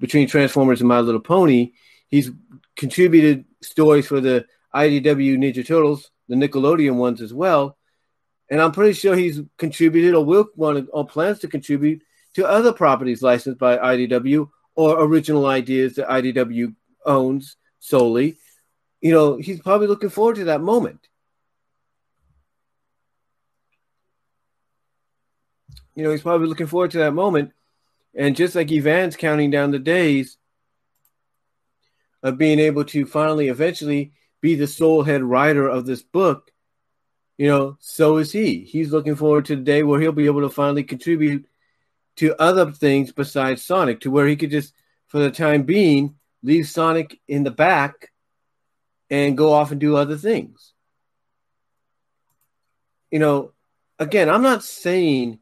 between 0.00 0.28
Transformers 0.28 0.80
and 0.80 0.88
My 0.88 1.00
Little 1.00 1.20
Pony. 1.20 1.72
He's 2.08 2.30
contributed 2.76 3.44
stories 3.62 4.06
for 4.06 4.20
the 4.20 4.46
IDW 4.74 5.36
Ninja 5.36 5.66
Turtles, 5.66 6.10
the 6.28 6.36
Nickelodeon 6.36 6.94
ones 6.94 7.20
as 7.20 7.32
well. 7.32 7.76
And 8.50 8.60
I'm 8.60 8.72
pretty 8.72 8.92
sure 8.94 9.14
he's 9.14 9.40
contributed 9.58 10.14
or 10.14 10.24
will 10.24 10.46
want 10.56 10.86
to, 10.86 10.90
or 10.92 11.06
plans 11.06 11.40
to 11.40 11.48
contribute 11.48 12.02
to 12.34 12.46
other 12.46 12.72
properties 12.72 13.22
licensed 13.22 13.58
by 13.58 13.76
IDW 13.76 14.48
or 14.74 15.04
original 15.04 15.46
ideas 15.46 15.94
that 15.94 16.08
IDW 16.08 16.74
owns 17.06 17.56
solely. 17.78 18.36
You 19.00 19.12
know, 19.12 19.36
he's 19.36 19.60
probably 19.60 19.86
looking 19.86 20.08
forward 20.08 20.36
to 20.36 20.44
that 20.44 20.60
moment. 20.60 21.00
You 25.94 26.02
know, 26.02 26.10
he's 26.10 26.22
probably 26.22 26.48
looking 26.48 26.66
forward 26.66 26.90
to 26.92 26.98
that 26.98 27.12
moment. 27.12 27.52
And 28.14 28.36
just 28.36 28.54
like 28.54 28.70
Ivan's 28.70 29.16
counting 29.16 29.50
down 29.50 29.70
the 29.70 29.78
days 29.78 30.36
of 32.22 32.38
being 32.38 32.58
able 32.58 32.84
to 32.86 33.06
finally, 33.06 33.48
eventually 33.48 34.12
be 34.40 34.54
the 34.54 34.66
sole 34.66 35.02
head 35.02 35.22
writer 35.22 35.68
of 35.68 35.86
this 35.86 36.02
book, 36.02 36.50
you 37.36 37.48
know, 37.48 37.76
so 37.80 38.16
is 38.18 38.32
he. 38.32 38.60
He's 38.60 38.92
looking 38.92 39.14
forward 39.14 39.44
to 39.46 39.56
the 39.56 39.62
day 39.62 39.82
where 39.82 40.00
he'll 40.00 40.12
be 40.12 40.26
able 40.26 40.42
to 40.42 40.48
finally 40.48 40.84
contribute 40.84 41.46
to 42.16 42.40
other 42.40 42.70
things 42.70 43.12
besides 43.12 43.64
Sonic, 43.64 44.00
to 44.00 44.10
where 44.10 44.26
he 44.26 44.36
could 44.36 44.50
just, 44.50 44.74
for 45.08 45.18
the 45.18 45.30
time 45.30 45.62
being, 45.62 46.16
leave 46.42 46.68
Sonic 46.68 47.20
in 47.26 47.42
the 47.42 47.50
back 47.50 48.12
and 49.10 49.36
go 49.36 49.52
off 49.52 49.70
and 49.70 49.80
do 49.80 49.96
other 49.96 50.16
things. 50.16 50.72
You 53.10 53.18
know, 53.18 53.52
again, 53.98 54.28
I'm 54.28 54.42
not 54.42 54.62
saying. 54.62 55.38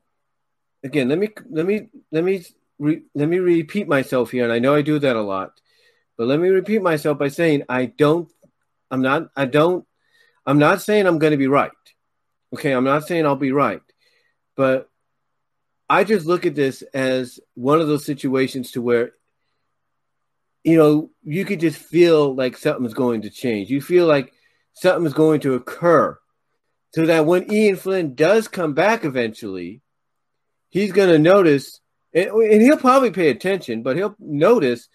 Again, 0.84 1.08
let 1.08 1.18
me 1.18 1.28
let 1.48 1.64
me 1.64 1.88
let 2.10 2.24
me 2.24 2.44
re, 2.78 3.02
let 3.14 3.28
me 3.28 3.38
repeat 3.38 3.86
myself 3.86 4.30
here, 4.30 4.44
and 4.44 4.52
I 4.52 4.58
know 4.58 4.74
I 4.74 4.82
do 4.82 4.98
that 4.98 5.16
a 5.16 5.22
lot, 5.22 5.52
but 6.18 6.26
let 6.26 6.40
me 6.40 6.48
repeat 6.48 6.82
myself 6.82 7.18
by 7.18 7.28
saying 7.28 7.62
I 7.68 7.86
don't. 7.86 8.30
I'm 8.90 9.00
not. 9.00 9.30
I 9.36 9.44
don't. 9.44 9.86
I'm 10.44 10.58
not 10.58 10.82
saying 10.82 11.06
I'm 11.06 11.18
going 11.18 11.30
to 11.30 11.36
be 11.36 11.46
right. 11.46 11.70
Okay, 12.52 12.72
I'm 12.72 12.84
not 12.84 13.06
saying 13.06 13.24
I'll 13.24 13.36
be 13.36 13.52
right, 13.52 13.80
but 14.56 14.90
I 15.92 16.04
just 16.04 16.24
look 16.24 16.46
at 16.46 16.54
this 16.54 16.80
as 16.94 17.38
one 17.52 17.82
of 17.82 17.86
those 17.86 18.06
situations 18.06 18.70
to 18.70 18.80
where, 18.80 19.12
you 20.64 20.78
know, 20.78 21.10
you 21.22 21.44
could 21.44 21.60
just 21.60 21.76
feel 21.76 22.34
like 22.34 22.56
something's 22.56 22.94
going 22.94 23.22
to 23.22 23.30
change. 23.30 23.68
You 23.68 23.82
feel 23.82 24.06
like 24.06 24.32
something's 24.72 25.12
going 25.12 25.40
to 25.40 25.52
occur 25.52 26.18
so 26.94 27.04
that 27.04 27.26
when 27.26 27.52
Ian 27.52 27.76
Flynn 27.76 28.14
does 28.14 28.48
come 28.48 28.72
back 28.72 29.04
eventually, 29.04 29.82
he's 30.70 30.92
going 30.92 31.10
to 31.10 31.18
notice, 31.18 31.78
and, 32.14 32.30
and, 32.30 32.62
he'll 32.62 32.78
probably 32.78 33.10
pay 33.10 33.28
attention, 33.28 33.82
but 33.82 33.96
he'll 33.96 34.16
notice 34.18 34.88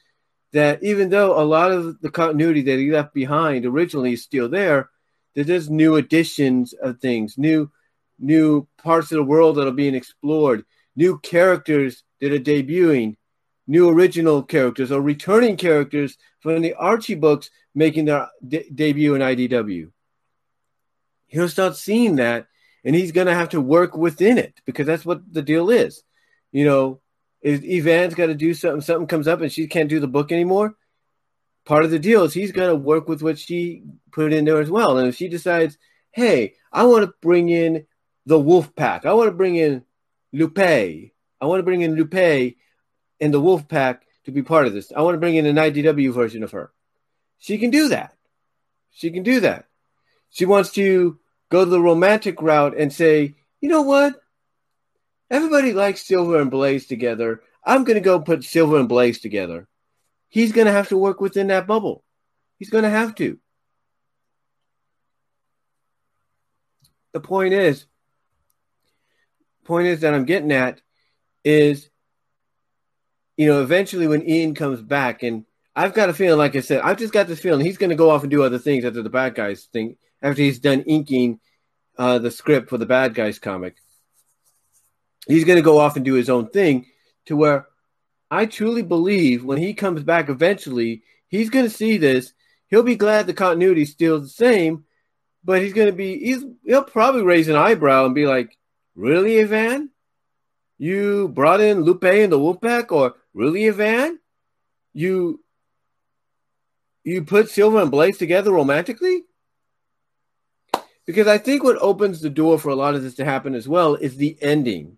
that 0.53 0.81
even 0.81 1.11
though 1.11 1.39
a 1.39 1.45
lot 1.45 1.71
of 1.71 2.01
the 2.01 2.09
continuity 2.09 2.63
that 2.63 2.79
he 2.79 2.89
left 2.89 3.13
behind 3.13 3.67
originally 3.67 4.13
is 4.13 4.23
still 4.23 4.49
there, 4.49 4.89
there's 5.35 5.45
just 5.45 5.69
new 5.69 5.95
additions 5.95 6.73
of 6.73 6.99
things, 6.99 7.37
new 7.37 7.69
new 8.17 8.67
parts 8.83 9.11
of 9.11 9.17
the 9.17 9.23
world 9.23 9.57
that 9.57 9.67
are 9.67 9.71
being 9.71 9.93
explored, 9.93 10.65
new 10.97 11.19
characters 11.19 12.03
that 12.19 12.33
are 12.33 12.39
debuting, 12.39 13.15
new 13.67 13.87
original 13.87 14.43
characters 14.43 14.91
or 14.91 14.99
returning 14.99 15.55
characters 15.55 16.17
from 16.41 16.61
the 16.61 16.73
Archie 16.73 17.15
books 17.15 17.49
making 17.73 18.05
their 18.05 18.27
de- 18.45 18.69
debut 18.69 19.15
in 19.15 19.21
IDW. 19.21 19.91
He'll 21.27 21.47
start 21.47 21.77
seeing 21.77 22.15
that 22.15 22.47
and 22.83 22.95
he's 22.95 23.11
going 23.11 23.27
to 23.27 23.35
have 23.35 23.49
to 23.49 23.61
work 23.61 23.95
within 23.95 24.37
it 24.37 24.59
because 24.65 24.87
that's 24.87 25.05
what 25.05 25.21
the 25.31 25.41
deal 25.41 25.69
is. 25.69 26.03
You 26.51 26.65
know, 26.65 27.01
if 27.41 27.63
Ivan's 27.63 28.15
got 28.15 28.27
to 28.27 28.35
do 28.35 28.53
something, 28.53 28.81
something 28.81 29.07
comes 29.07 29.27
up 29.27 29.41
and 29.41 29.51
she 29.51 29.67
can't 29.67 29.89
do 29.89 29.99
the 29.99 30.07
book 30.07 30.31
anymore, 30.31 30.75
part 31.65 31.85
of 31.85 31.91
the 31.91 31.99
deal 31.99 32.23
is 32.23 32.33
he's 32.33 32.51
got 32.51 32.67
to 32.67 32.75
work 32.75 33.07
with 33.07 33.21
what 33.21 33.37
she 33.37 33.83
put 34.11 34.33
in 34.33 34.45
there 34.45 34.61
as 34.61 34.71
well. 34.71 34.97
And 34.97 35.07
if 35.07 35.15
she 35.15 35.27
decides, 35.27 35.77
hey, 36.11 36.55
I 36.71 36.85
want 36.85 37.05
to 37.05 37.13
bring 37.21 37.49
in 37.49 37.85
the 38.25 38.39
Wolf 38.39 38.75
Pack. 38.75 39.05
I 39.05 39.13
want 39.13 39.27
to 39.27 39.35
bring 39.35 39.55
in 39.55 39.83
Lupe. 40.33 40.59
I 40.59 41.45
want 41.45 41.59
to 41.59 41.63
bring 41.63 41.81
in 41.81 41.95
Lupe 41.95 42.55
and 43.19 43.33
the 43.33 43.39
Wolf 43.39 43.67
Pack 43.67 44.05
to 44.25 44.31
be 44.31 44.43
part 44.43 44.67
of 44.67 44.73
this. 44.73 44.91
I 44.95 45.01
want 45.01 45.15
to 45.15 45.19
bring 45.19 45.35
in 45.35 45.45
an 45.45 45.55
IDW 45.55 46.13
version 46.13 46.43
of 46.43 46.51
her. 46.51 46.71
She 47.39 47.57
can 47.57 47.69
do 47.69 47.89
that. 47.89 48.13
She 48.91 49.11
can 49.11 49.23
do 49.23 49.39
that. 49.41 49.65
She 50.29 50.45
wants 50.45 50.71
to 50.71 51.19
go 51.49 51.65
the 51.65 51.79
romantic 51.79 52.41
route 52.41 52.77
and 52.77 52.91
say, 52.91 53.35
you 53.61 53.69
know 53.69 53.83
what? 53.83 54.15
Everybody 55.29 55.73
likes 55.73 56.05
Silver 56.05 56.39
and 56.39 56.51
Blaze 56.51 56.87
together. 56.87 57.41
I'm 57.63 57.83
going 57.83 57.95
to 57.95 58.01
go 58.01 58.19
put 58.19 58.43
Silver 58.43 58.79
and 58.79 58.89
Blaze 58.89 59.19
together. 59.19 59.67
He's 60.29 60.51
going 60.51 60.67
to 60.67 60.73
have 60.73 60.89
to 60.89 60.97
work 60.97 61.21
within 61.21 61.47
that 61.47 61.67
bubble. 61.67 62.03
He's 62.57 62.69
going 62.69 62.83
to 62.83 62.89
have 62.89 63.15
to. 63.15 63.37
The 67.13 67.19
point 67.19 67.53
is, 67.53 67.85
point 69.67 69.87
is 69.87 69.99
that 70.01 70.13
I'm 70.13 70.25
getting 70.25 70.51
at 70.51 70.81
is, 71.43 71.89
you 73.35 73.47
know, 73.47 73.61
eventually 73.61 74.07
when 74.07 74.27
Ian 74.27 74.55
comes 74.55 74.81
back, 74.81 75.21
and 75.21 75.45
I've 75.75 75.93
got 75.93 76.09
a 76.09 76.13
feeling, 76.13 76.39
like 76.39 76.55
I 76.55 76.61
said, 76.61 76.81
I've 76.81 76.97
just 76.97 77.13
got 77.13 77.27
this 77.27 77.39
feeling 77.39 77.63
he's 77.63 77.77
going 77.77 77.91
to 77.91 77.95
go 77.95 78.09
off 78.09 78.23
and 78.23 78.31
do 78.31 78.43
other 78.43 78.57
things 78.57 78.83
after 78.83 79.03
the 79.03 79.09
bad 79.09 79.35
guys 79.35 79.65
thing, 79.65 79.97
after 80.23 80.41
he's 80.41 80.59
done 80.59 80.81
inking 80.81 81.39
uh, 81.97 82.17
the 82.17 82.31
script 82.31 82.69
for 82.69 82.77
the 82.77 82.85
bad 82.85 83.13
guys 83.13 83.37
comic. 83.37 83.75
He's 85.27 85.43
going 85.43 85.57
to 85.57 85.63
go 85.63 85.77
off 85.77 85.95
and 85.95 86.05
do 86.05 86.13
his 86.13 86.29
own 86.29 86.49
thing 86.49 86.87
to 87.25 87.35
where 87.35 87.67
I 88.31 88.45
truly 88.45 88.81
believe 88.81 89.43
when 89.43 89.57
he 89.57 89.73
comes 89.73 90.03
back 90.03 90.29
eventually, 90.29 91.03
he's 91.27 91.49
going 91.49 91.65
to 91.65 91.69
see 91.69 91.97
this. 91.97 92.33
He'll 92.69 92.83
be 92.83 92.95
glad 92.95 93.27
the 93.27 93.33
continuity 93.33 93.83
is 93.83 93.91
still 93.91 94.19
the 94.19 94.29
same, 94.29 94.85
but 95.43 95.61
he's 95.61 95.73
going 95.73 95.87
to 95.87 95.93
be, 95.93 96.17
he's, 96.17 96.43
he'll 96.65 96.83
probably 96.83 97.23
raise 97.23 97.47
an 97.47 97.55
eyebrow 97.55 98.05
and 98.05 98.15
be 98.15 98.25
like, 98.25 98.56
Really, 98.97 99.39
Ivan? 99.39 99.91
You 100.79 101.27
brought 101.27 101.61
in 101.61 101.81
Lupe 101.81 102.03
and 102.03 102.31
the 102.31 102.39
Wolfpack, 102.39 102.91
or 102.91 103.13
really, 103.31 103.69
Ivan? 103.69 104.19
You 104.91 105.39
you 107.03 107.23
put 107.23 107.51
Silver 107.51 107.79
and 107.79 107.91
Blaze 107.91 108.17
together 108.17 108.51
romantically? 108.51 109.23
Because 111.05 111.27
I 111.27 111.37
think 111.37 111.63
what 111.63 111.77
opens 111.77 112.21
the 112.21 112.31
door 112.31 112.57
for 112.57 112.69
a 112.69 112.75
lot 112.75 112.95
of 112.95 113.03
this 113.03 113.13
to 113.15 113.23
happen 113.23 113.53
as 113.53 113.67
well 113.67 113.93
is 113.93 114.17
the 114.17 114.35
ending. 114.41 114.97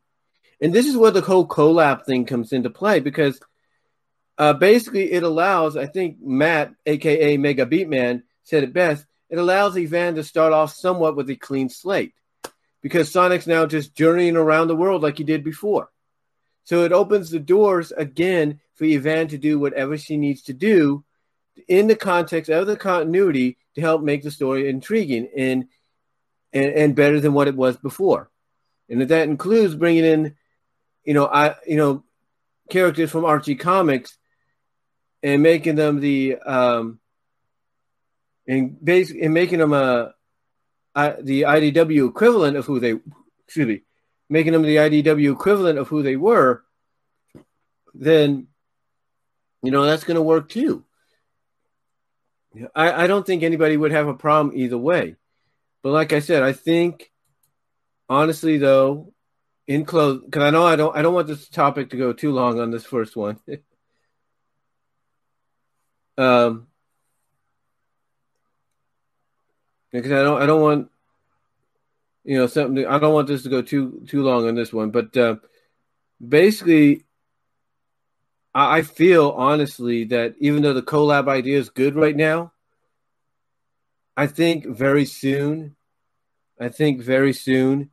And 0.61 0.73
this 0.73 0.87
is 0.87 0.95
where 0.95 1.11
the 1.11 1.21
whole 1.21 1.47
collab 1.47 2.05
thing 2.05 2.25
comes 2.25 2.53
into 2.53 2.69
play 2.69 3.01
because 3.01 3.39
uh, 4.37 4.53
basically 4.53 5.11
it 5.11 5.23
allows, 5.23 5.75
I 5.75 5.87
think 5.87 6.21
Matt, 6.21 6.73
aka 6.85 7.35
Mega 7.35 7.65
Beatman, 7.65 8.23
said 8.43 8.63
it 8.63 8.71
best. 8.71 9.05
It 9.29 9.37
allows 9.37 9.77
Ivan 9.77 10.15
to 10.15 10.23
start 10.23 10.53
off 10.53 10.71
somewhat 10.71 11.17
with 11.17 11.29
a 11.29 11.35
clean 11.35 11.67
slate 11.67 12.13
because 12.81 13.11
Sonic's 13.11 13.47
now 13.47 13.65
just 13.65 13.95
journeying 13.95 14.35
around 14.35 14.67
the 14.67 14.75
world 14.75 15.03
like 15.03 15.17
he 15.17 15.23
did 15.23 15.43
before. 15.43 15.89
So 16.63 16.83
it 16.83 16.91
opens 16.91 17.29
the 17.29 17.39
doors 17.39 17.91
again 17.91 18.59
for 18.75 18.85
Yvonne 18.85 19.27
to 19.29 19.37
do 19.37 19.59
whatever 19.59 19.97
she 19.97 20.17
needs 20.17 20.43
to 20.43 20.53
do 20.53 21.03
in 21.67 21.87
the 21.87 21.95
context 21.95 22.49
of 22.49 22.67
the 22.67 22.77
continuity 22.77 23.57
to 23.75 23.81
help 23.81 24.01
make 24.01 24.23
the 24.23 24.31
story 24.31 24.69
intriguing 24.69 25.29
and 25.35 25.67
and, 26.51 26.73
and 26.73 26.95
better 26.95 27.19
than 27.19 27.33
what 27.33 27.47
it 27.47 27.55
was 27.55 27.77
before. 27.77 28.29
And 28.89 29.01
that 29.01 29.27
includes 29.29 29.75
bringing 29.75 30.05
in 30.05 30.35
you 31.03 31.13
know, 31.13 31.25
I 31.25 31.55
you 31.65 31.77
know 31.77 32.03
characters 32.69 33.09
from 33.09 33.25
Archie 33.25 33.55
Comics 33.55 34.17
and 35.23 35.41
making 35.41 35.75
them 35.75 35.99
the 35.99 36.37
um 36.37 36.99
and 38.47 38.83
basically 38.83 39.23
and 39.23 39.33
making 39.33 39.59
them 39.59 39.73
a, 39.73 40.13
the 41.21 41.43
IDW 41.43 42.09
equivalent 42.09 42.57
of 42.57 42.65
who 42.65 42.79
they 42.79 42.95
excuse 43.45 43.67
me 43.67 43.81
making 44.29 44.53
them 44.53 44.61
the 44.61 44.75
IDW 44.75 45.33
equivalent 45.33 45.79
of 45.79 45.87
who 45.87 46.03
they 46.03 46.15
were, 46.15 46.63
then 47.93 48.47
you 49.63 49.71
know 49.71 49.83
that's 49.83 50.03
going 50.03 50.15
to 50.15 50.21
work 50.21 50.49
too. 50.49 50.85
I, 52.75 53.03
I 53.03 53.07
don't 53.07 53.25
think 53.25 53.43
anybody 53.43 53.77
would 53.77 53.91
have 53.91 54.07
a 54.07 54.13
problem 54.13 54.57
either 54.57 54.77
way. 54.77 55.15
But 55.83 55.91
like 55.91 56.13
I 56.13 56.19
said, 56.19 56.43
I 56.43 56.53
think 56.53 57.11
honestly 58.07 58.57
though, 58.57 59.13
in 59.67 59.85
close 59.85 60.21
because 60.23 60.43
I 60.43 60.49
know 60.49 60.65
I 60.65 60.75
don't 60.75 60.95
I 60.95 61.01
don't 61.01 61.13
want 61.13 61.27
this 61.27 61.47
topic 61.49 61.91
to 61.91 61.97
go 61.97 62.13
too 62.13 62.31
long 62.31 62.59
on 62.59 62.71
this 62.71 62.85
first 62.85 63.15
one. 63.15 63.39
um, 66.17 66.67
because 69.91 70.11
I 70.11 70.23
don't 70.23 70.41
I 70.41 70.45
don't 70.45 70.61
want 70.61 70.91
you 72.23 72.37
know 72.37 72.47
something 72.47 72.85
I 72.85 72.99
don't 72.99 73.13
want 73.13 73.27
this 73.27 73.43
to 73.43 73.49
go 73.49 73.61
too 73.61 74.05
too 74.07 74.23
long 74.23 74.47
on 74.47 74.55
this 74.55 74.73
one, 74.73 74.91
but 74.91 75.15
uh, 75.17 75.35
basically. 76.25 77.05
I 78.51 78.81
feel 78.81 79.29
honestly 79.29 80.05
that 80.05 80.33
even 80.39 80.63
though 80.63 80.73
the 80.73 80.81
collab 80.81 81.29
idea 81.29 81.59
is 81.59 81.69
good 81.69 81.95
right 81.95 82.15
now, 82.15 82.51
I 84.17 84.25
think 84.25 84.65
very 84.65 85.05
soon, 85.05 85.75
I 86.59 86.69
think 86.69 86.99
very 86.99 87.31
soon, 87.31 87.91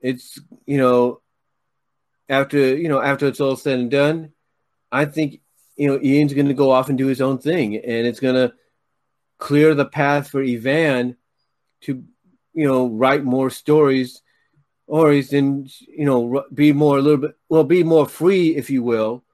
it's 0.00 0.38
you 0.66 0.78
know 0.78 1.20
after 2.28 2.76
you 2.76 2.88
know 2.88 3.00
after 3.00 3.26
it's 3.26 3.40
all 3.40 3.56
said 3.56 3.78
and 3.78 3.90
done 3.90 4.32
i 4.90 5.04
think 5.04 5.40
you 5.76 5.86
know 5.86 6.00
ian's 6.02 6.32
going 6.34 6.48
to 6.48 6.54
go 6.54 6.70
off 6.70 6.88
and 6.88 6.98
do 6.98 7.06
his 7.06 7.20
own 7.20 7.38
thing 7.38 7.76
and 7.76 8.06
it's 8.06 8.20
going 8.20 8.34
to 8.34 8.54
clear 9.40 9.74
the 9.74 9.84
path 9.84 10.28
for 10.28 10.42
ivan 10.42 11.16
to 11.80 12.04
you 12.54 12.66
know 12.66 12.88
write 12.88 13.24
more 13.24 13.50
stories 13.50 14.22
or 14.86 15.10
he's 15.12 15.32
in 15.32 15.68
you 15.88 16.04
know 16.04 16.44
be 16.52 16.72
more 16.72 16.98
a 16.98 17.02
little 17.02 17.18
bit 17.18 17.36
well 17.48 17.64
be 17.64 17.82
more 17.82 18.06
free 18.06 18.56
if 18.56 18.70
you 18.70 18.82
will 18.82 19.24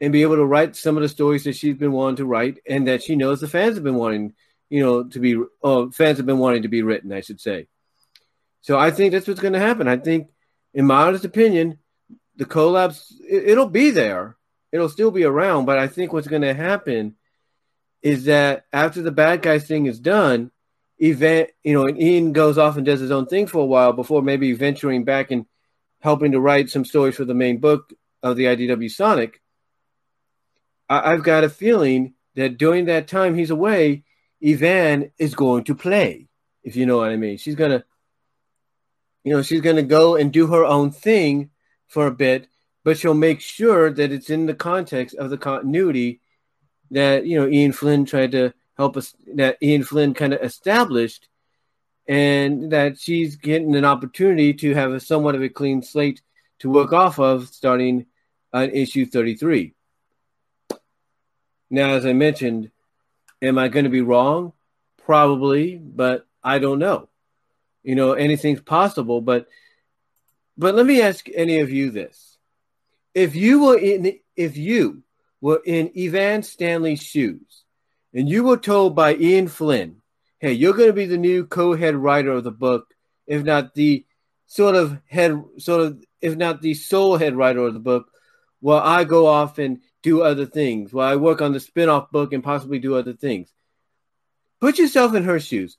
and 0.00 0.12
be 0.12 0.22
able 0.22 0.36
to 0.36 0.44
write 0.44 0.76
some 0.76 0.96
of 0.96 1.02
the 1.02 1.08
stories 1.08 1.44
that 1.44 1.56
she's 1.56 1.76
been 1.76 1.92
wanting 1.92 2.16
to 2.16 2.26
write 2.26 2.58
and 2.68 2.88
that 2.88 3.02
she 3.02 3.16
knows 3.16 3.40
the 3.40 3.48
fans 3.48 3.76
have 3.76 3.84
been 3.84 3.94
wanting 3.94 4.34
you 4.68 4.82
know 4.82 5.04
to 5.04 5.18
be 5.20 5.36
oh 5.62 5.90
fans 5.90 6.18
have 6.18 6.26
been 6.26 6.38
wanting 6.38 6.62
to 6.62 6.68
be 6.68 6.82
written 6.82 7.12
i 7.12 7.20
should 7.20 7.40
say 7.40 7.66
so 8.66 8.76
I 8.76 8.90
think 8.90 9.12
that's 9.12 9.28
what's 9.28 9.38
going 9.38 9.52
to 9.52 9.60
happen. 9.60 9.86
I 9.86 9.96
think, 9.96 10.26
in 10.74 10.86
my 10.86 11.04
honest 11.04 11.24
opinion, 11.24 11.78
the 12.34 12.44
collabs 12.44 13.12
it, 13.20 13.56
will 13.56 13.68
be 13.68 13.90
there. 13.90 14.36
It'll 14.72 14.88
still 14.88 15.12
be 15.12 15.22
around, 15.22 15.66
but 15.66 15.78
I 15.78 15.86
think 15.86 16.12
what's 16.12 16.26
going 16.26 16.42
to 16.42 16.52
happen 16.52 17.14
is 18.06 18.26
that 18.26 18.66
after 18.72 19.02
the 19.02 19.10
bad 19.10 19.42
guys 19.42 19.66
thing 19.66 19.86
is 19.86 19.98
done, 19.98 20.52
event 21.02 21.50
you 21.64 21.72
know, 21.72 21.86
and 21.86 22.00
Ian 22.00 22.32
goes 22.32 22.56
off 22.56 22.76
and 22.76 22.86
does 22.86 23.00
his 23.00 23.10
own 23.10 23.26
thing 23.26 23.48
for 23.48 23.58
a 23.58 23.66
while 23.66 23.92
before 23.92 24.22
maybe 24.22 24.52
venturing 24.52 25.02
back 25.02 25.32
and 25.32 25.44
helping 25.98 26.30
to 26.30 26.38
write 26.38 26.70
some 26.70 26.84
stories 26.84 27.16
for 27.16 27.24
the 27.24 27.34
main 27.34 27.58
book 27.58 27.92
of 28.22 28.36
the 28.36 28.44
IDW 28.44 28.88
Sonic. 28.92 29.42
I, 30.88 31.12
I've 31.12 31.24
got 31.24 31.42
a 31.42 31.48
feeling 31.48 32.14
that 32.36 32.58
during 32.58 32.84
that 32.84 33.08
time 33.08 33.34
he's 33.34 33.50
away, 33.50 34.04
Ivan 34.40 35.10
is 35.18 35.34
going 35.34 35.64
to 35.64 35.74
play, 35.74 36.28
if 36.62 36.76
you 36.76 36.86
know 36.86 36.98
what 36.98 37.10
I 37.10 37.16
mean. 37.16 37.38
She's 37.38 37.56
gonna 37.56 37.84
you 39.24 39.32
know, 39.32 39.42
she's 39.42 39.62
to 39.62 39.82
go 39.82 40.14
and 40.14 40.32
do 40.32 40.46
her 40.46 40.64
own 40.64 40.92
thing 40.92 41.50
for 41.88 42.06
a 42.06 42.12
bit, 42.12 42.46
but 42.84 42.96
she'll 42.98 43.14
make 43.14 43.40
sure 43.40 43.90
that 43.90 44.12
it's 44.12 44.30
in 44.30 44.46
the 44.46 44.54
context 44.54 45.16
of 45.16 45.30
the 45.30 45.38
continuity 45.38 46.20
that, 46.90 47.26
you 47.26 47.38
know, 47.38 47.48
Ian 47.48 47.72
Flynn 47.72 48.04
tried 48.04 48.32
to 48.32 48.52
help 48.76 48.96
us, 48.96 49.14
that 49.34 49.58
Ian 49.62 49.84
Flynn 49.84 50.14
kind 50.14 50.32
of 50.32 50.42
established, 50.42 51.28
and 52.08 52.70
that 52.72 52.98
she's 53.00 53.36
getting 53.36 53.74
an 53.74 53.84
opportunity 53.84 54.54
to 54.54 54.74
have 54.74 54.92
a 54.92 55.00
somewhat 55.00 55.34
of 55.34 55.42
a 55.42 55.48
clean 55.48 55.82
slate 55.82 56.22
to 56.60 56.70
work 56.70 56.92
off 56.92 57.18
of 57.18 57.48
starting 57.48 58.06
on 58.52 58.70
issue 58.70 59.06
33. 59.06 59.74
Now, 61.68 61.90
as 61.90 62.06
I 62.06 62.12
mentioned, 62.12 62.70
am 63.42 63.58
I 63.58 63.68
going 63.68 63.84
to 63.84 63.90
be 63.90 64.02
wrong? 64.02 64.52
Probably, 64.98 65.76
but 65.76 66.26
I 66.42 66.58
don't 66.58 66.78
know 66.78 67.08
you 67.86 67.94
know 67.94 68.12
anything's 68.12 68.60
possible 68.60 69.20
but 69.22 69.46
but 70.58 70.74
let 70.74 70.84
me 70.84 71.00
ask 71.00 71.28
any 71.34 71.60
of 71.60 71.70
you 71.70 71.90
this 71.90 72.36
if 73.14 73.34
you 73.34 73.64
were 73.64 73.78
in 73.78 74.18
if 74.34 74.56
you 74.56 75.02
were 75.40 75.62
in 75.64 75.90
Ivan 75.96 76.42
Stanley's 76.42 77.02
shoes. 77.02 77.64
And 78.14 78.28
you 78.28 78.44
were 78.44 78.56
told 78.56 78.94
by 78.94 79.14
Ian 79.14 79.48
Flynn 79.48 80.02
hey 80.38 80.52
you're 80.52 80.74
going 80.74 80.88
to 80.88 80.92
be 80.92 81.06
the 81.06 81.18
new 81.18 81.44
co-head 81.44 81.94
writer 81.94 82.32
of 82.32 82.44
the 82.44 82.50
book 82.50 82.94
if 83.26 83.42
not 83.42 83.74
the 83.74 84.04
sort 84.46 84.74
of 84.74 84.98
head 85.06 85.42
sort 85.58 85.80
of 85.80 86.04
if 86.20 86.36
not 86.36 86.60
the 86.60 86.74
sole 86.74 87.16
head 87.16 87.34
writer 87.34 87.60
of 87.60 87.74
the 87.74 87.80
book 87.80 88.10
while 88.60 88.80
I 88.80 89.04
go 89.04 89.26
off 89.26 89.58
and 89.58 89.80
do 90.02 90.22
other 90.22 90.46
things 90.46 90.92
while 90.92 91.10
I 91.10 91.16
work 91.16 91.42
on 91.42 91.52
the 91.52 91.60
spin-off 91.60 92.10
book 92.10 92.32
and 92.32 92.42
possibly 92.42 92.78
do 92.78 92.94
other 92.94 93.12
things. 93.12 93.52
Put 94.60 94.78
yourself 94.78 95.14
in 95.14 95.24
her 95.24 95.40
shoes. 95.40 95.76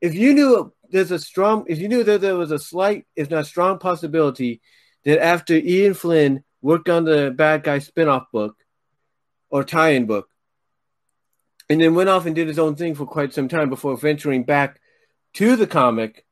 If 0.00 0.14
you 0.14 0.34
knew 0.34 0.72
there's 0.90 1.10
a 1.10 1.18
strong 1.18 1.64
if 1.68 1.78
you 1.78 1.88
knew 1.88 2.04
that 2.04 2.20
there 2.20 2.36
was 2.36 2.50
a 2.50 2.58
slight, 2.58 3.06
if 3.14 3.30
not 3.30 3.46
strong 3.46 3.78
possibility 3.78 4.60
that 5.04 5.22
after 5.22 5.54
Ian 5.54 5.94
Flynn 5.94 6.44
worked 6.60 6.88
on 6.88 7.04
the 7.04 7.30
bad 7.30 7.62
guy 7.62 7.78
spinoff 7.78 8.26
book 8.32 8.56
or 9.50 9.64
tie-in 9.64 10.06
book, 10.06 10.28
and 11.68 11.80
then 11.80 11.94
went 11.94 12.08
off 12.08 12.26
and 12.26 12.34
did 12.34 12.48
his 12.48 12.58
own 12.58 12.74
thing 12.74 12.94
for 12.94 13.06
quite 13.06 13.32
some 13.32 13.48
time 13.48 13.68
before 13.68 13.96
venturing 13.96 14.44
back 14.44 14.80
to 15.34 15.56
the 15.56 15.66
comic 15.66 16.24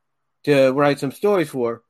to 0.43 0.71
write 0.71 0.99
some 0.99 1.11
stories 1.11 1.49
for, 1.49 1.83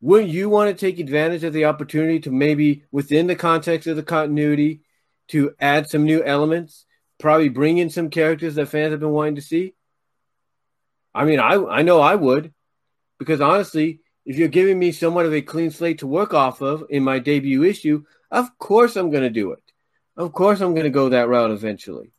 wouldn't 0.00 0.30
you 0.30 0.48
want 0.48 0.68
to 0.68 0.86
take 0.86 0.98
advantage 0.98 1.44
of 1.44 1.52
the 1.52 1.64
opportunity 1.66 2.18
to 2.20 2.30
maybe 2.30 2.84
within 2.90 3.26
the 3.26 3.36
context 3.36 3.86
of 3.86 3.96
the 3.96 4.02
continuity 4.02 4.80
to 5.28 5.52
add 5.60 5.88
some 5.88 6.04
new 6.04 6.22
elements, 6.24 6.84
probably 7.18 7.48
bring 7.48 7.78
in 7.78 7.88
some 7.88 8.10
characters 8.10 8.56
that 8.56 8.66
fans 8.66 8.90
have 8.90 9.00
been 9.00 9.10
wanting 9.10 9.36
to 9.36 9.42
see? 9.42 9.74
I 11.14 11.24
mean, 11.24 11.38
I 11.38 11.54
I 11.54 11.82
know 11.82 12.00
I 12.00 12.14
would, 12.14 12.52
because 13.18 13.40
honestly, 13.40 14.00
if 14.24 14.36
you're 14.36 14.48
giving 14.48 14.78
me 14.78 14.92
somewhat 14.92 15.26
of 15.26 15.34
a 15.34 15.42
clean 15.42 15.70
slate 15.70 15.98
to 15.98 16.06
work 16.06 16.34
off 16.34 16.60
of 16.60 16.84
in 16.90 17.04
my 17.04 17.18
debut 17.18 17.62
issue, 17.64 18.04
of 18.30 18.58
course 18.58 18.96
I'm 18.96 19.10
going 19.10 19.22
to 19.22 19.30
do 19.30 19.52
it. 19.52 19.61
Of 20.16 20.32
course 20.32 20.60
I'm 20.60 20.74
going 20.74 20.84
to 20.84 20.90
go 20.90 21.08
that 21.08 21.28
route 21.28 21.50
eventually. 21.50 22.12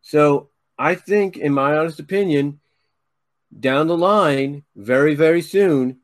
So 0.00 0.50
I 0.78 0.94
think, 0.94 1.36
in 1.36 1.52
my 1.52 1.76
honest 1.76 2.00
opinion, 2.00 2.60
down 3.58 3.86
the 3.86 3.96
line, 3.96 4.64
very, 4.76 5.14
very 5.14 5.42
soon, 5.42 5.98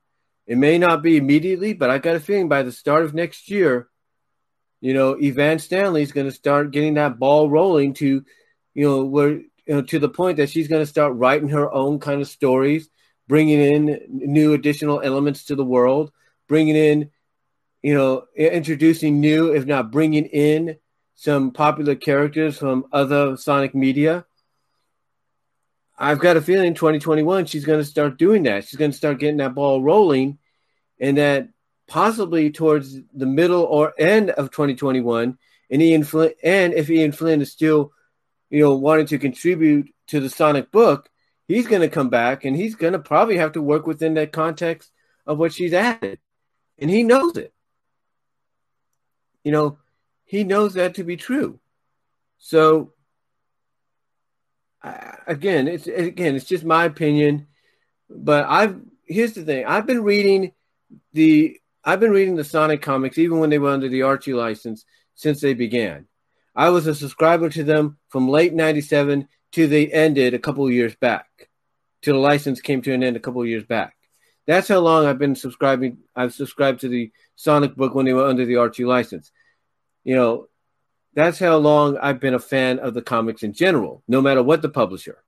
it 0.47 0.59
may 0.59 0.79
not 0.79 1.03
be 1.03 1.17
immediately, 1.17 1.75
but 1.75 1.91
I 1.91 1.99
got 1.99 2.17
a 2.17 2.21
feeling 2.21 2.49
by 2.49 2.63
the 2.63 2.73
start 2.73 3.05
of 3.05 3.15
next 3.15 3.51
year, 3.51 3.89
you 4.81 4.95
know, 4.95 5.15
Evan 5.15 5.59
Stanley 5.59 6.03
is 6.03 6.13
going 6.13 6.27
to 6.27 6.33
start 6.33 6.71
getting 6.71 6.95
that 6.95 7.19
ball 7.19 7.51
rolling 7.51 7.95
to, 7.95 8.25
you 8.75 8.89
know, 8.89 9.05
where 9.05 9.31
you 9.31 9.45
know, 9.77 9.83
to 9.83 9.99
the 9.99 10.09
point 10.09 10.39
that 10.39 10.51
she's 10.51 10.69
going 10.69 10.83
to 10.83 10.87
start 10.91 11.15
writing 11.15 11.51
her 11.51 11.71
own 11.71 12.01
kind 12.01 12.21
of 12.21 12.29
stories, 12.29 12.89
bringing 13.29 13.61
in 13.61 14.01
new 14.09 14.55
additional 14.55 15.01
elements 15.01 15.45
to 15.45 15.55
the 15.55 15.65
world, 15.65 16.11
bringing 16.49 16.77
in, 16.77 17.11
you 17.83 17.95
know, 17.95 18.25
introducing 18.37 19.21
new, 19.21 19.53
if 19.53 19.67
not 19.67 19.91
bringing 19.91 20.27
in 20.27 20.77
some 21.15 21.51
popular 21.51 21.95
characters 21.95 22.59
from 22.59 22.87
other 22.93 23.37
Sonic 23.37 23.75
media. 23.75 24.25
I've 25.99 26.19
got 26.19 26.39
a 26.39 26.41
feeling 26.41 26.73
2021 26.73 27.45
she's 27.45 27.67
going 27.67 27.79
to 27.79 27.85
start 27.85 28.17
doing 28.17 28.45
that. 28.45 28.67
She's 28.67 28.79
going 28.79 28.91
to 28.91 28.97
start 28.97 29.19
getting 29.19 29.37
that 29.37 29.55
ball 29.55 29.83
rolling, 29.83 30.39
and 30.99 31.19
that 31.19 31.49
possibly 31.87 32.51
towards 32.51 32.99
the 33.13 33.27
middle 33.27 33.65
or 33.65 33.93
end 33.99 34.31
of 34.31 34.51
2021, 34.51 35.37
and 35.71 35.83
Ian 35.83 36.05
Flynn, 36.05 36.33
and 36.43 36.73
if 36.73 36.89
Ian 36.89 37.13
Flynn 37.13 37.43
is 37.43 37.53
still, 37.53 37.93
you 38.49 38.61
know, 38.61 38.77
wanting 38.77 39.07
to 39.07 39.19
contribute 39.19 39.93
to 40.07 40.21
the 40.21 40.31
Sonic 40.31 40.71
book, 40.71 41.11
he's 41.49 41.67
going 41.67 41.83
to 41.83 41.89
come 41.89 42.09
back 42.09 42.45
and 42.45 42.57
he's 42.57 42.77
going 42.77 42.93
to 42.95 42.99
probably 42.99 43.37
have 43.37 43.53
to 43.53 43.63
work 43.63 43.87
within 43.87 44.15
that 44.15 44.33
context 44.33 44.91
of 45.27 45.39
what 45.39 45.53
she's 45.53 45.75
added, 45.75 46.19
and 46.79 46.91
he 46.91 47.03
knows 47.03 47.37
it. 47.37 47.53
You 49.45 49.53
know, 49.53 49.79
he 50.25 50.45
knows 50.45 50.75
that 50.75 50.95
to 50.95 51.05
be 51.05 51.17
true. 51.17 51.59
So 52.39 52.93
again, 55.27 55.69
it's 55.69 55.87
again, 55.87 56.37
it's 56.37 56.45
just 56.45 56.65
my 56.65 56.85
opinion. 56.85 57.47
But 58.09 58.47
I've 58.49 58.81
here's 59.07 59.33
the 59.33 59.45
thing: 59.45 59.67
I've 59.67 59.87
been 59.87 60.03
reading 60.03 60.53
the 61.13 61.59
I've 61.85 62.01
been 62.01 62.11
reading 62.11 62.37
the 62.37 62.45
Sonic 62.45 62.83
comics 62.83 63.19
even 63.19 63.39
when 63.39 63.51
they 63.51 63.59
were 63.59 63.71
under 63.71 63.89
the 63.89 64.03
Archie 64.03 64.35
license 64.35 64.85
since 65.15 65.41
they 65.41 65.55
began. 65.55 66.07
I 66.55 66.71
was 66.71 66.87
a 66.87 66.95
subscriber 66.95 67.49
to 67.51 67.65
them 67.65 67.99
from 68.09 68.29
late 68.29 68.53
'97 68.53 69.29
to 69.53 69.67
they 69.67 69.89
ended 69.89 70.35
a 70.35 70.39
couple 70.39 70.71
years 70.71 70.95
back, 70.95 71.49
till 72.03 72.15
the 72.15 72.21
license 72.21 72.61
came 72.61 72.83
to 72.83 72.93
an 72.93 73.03
end 73.03 73.17
a 73.17 73.21
couple 73.21 73.45
years 73.45 73.65
back. 73.65 73.97
That's 74.51 74.69
how 74.69 74.81
long 74.81 75.07
I've 75.07 75.19
been 75.19 75.37
subscribing. 75.37 75.99
I've 76.17 76.35
subscribed 76.35 76.81
to 76.81 76.89
the 76.89 77.13
Sonic 77.37 77.77
book 77.77 77.95
when 77.95 78.07
they 78.07 78.13
were 78.13 78.27
under 78.27 78.45
the 78.45 78.57
Archie 78.57 78.85
license 78.85 79.31
you 80.05 80.15
know, 80.15 80.49
that's 81.15 81.39
how 81.39 81.57
long 81.57 81.99
I've 81.99 82.21
been 82.21 82.35
a 82.35 82.39
fan 82.39 82.79
of 82.79 82.95
the 82.95 83.03
comics 83.03 83.43
in 83.43 83.53
general, 83.53 84.03
no 84.07 84.21
matter 84.21 84.43
what 84.43 84.63
the 84.63 84.69
publisher. 84.69 85.23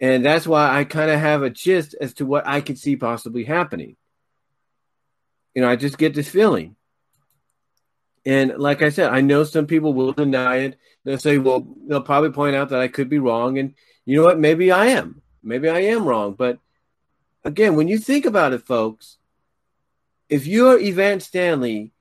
And 0.00 0.24
that's 0.24 0.46
why 0.46 0.76
I 0.76 0.84
kind 0.84 1.10
of 1.10 1.18
have 1.18 1.42
a 1.42 1.50
gist 1.50 1.94
as 2.00 2.14
to 2.14 2.26
what 2.26 2.46
I 2.46 2.60
could 2.60 2.78
see 2.78 2.96
possibly 2.96 3.44
happening. 3.44 3.96
You 5.54 5.62
know, 5.62 5.68
I 5.68 5.76
just 5.76 5.98
get 5.98 6.14
this 6.14 6.28
feeling. 6.28 6.76
And 8.24 8.58
like 8.58 8.82
I 8.82 8.90
said, 8.90 9.10
I 9.10 9.20
know 9.20 9.44
some 9.44 9.66
people 9.66 9.94
will 9.94 10.12
deny 10.12 10.56
it. 10.56 10.78
They'll 11.04 11.18
say, 11.18 11.38
well, 11.38 11.66
they'll 11.86 12.02
probably 12.02 12.30
point 12.30 12.56
out 12.56 12.70
that 12.70 12.80
I 12.80 12.88
could 12.88 13.08
be 13.08 13.18
wrong. 13.18 13.58
And 13.58 13.74
you 14.04 14.16
know 14.16 14.24
what? 14.24 14.38
Maybe 14.38 14.70
I 14.70 14.86
am. 14.86 15.22
Maybe 15.42 15.68
I 15.68 15.80
am 15.80 16.04
wrong. 16.04 16.34
But 16.34 16.58
again, 17.46 17.76
when 17.76 17.86
you 17.88 17.96
think 17.96 18.26
about 18.26 18.52
it, 18.52 18.66
folks, 18.66 19.18
if 20.28 20.46
you're 20.46 20.78
Evan 20.78 21.20
Stanley 21.20 21.92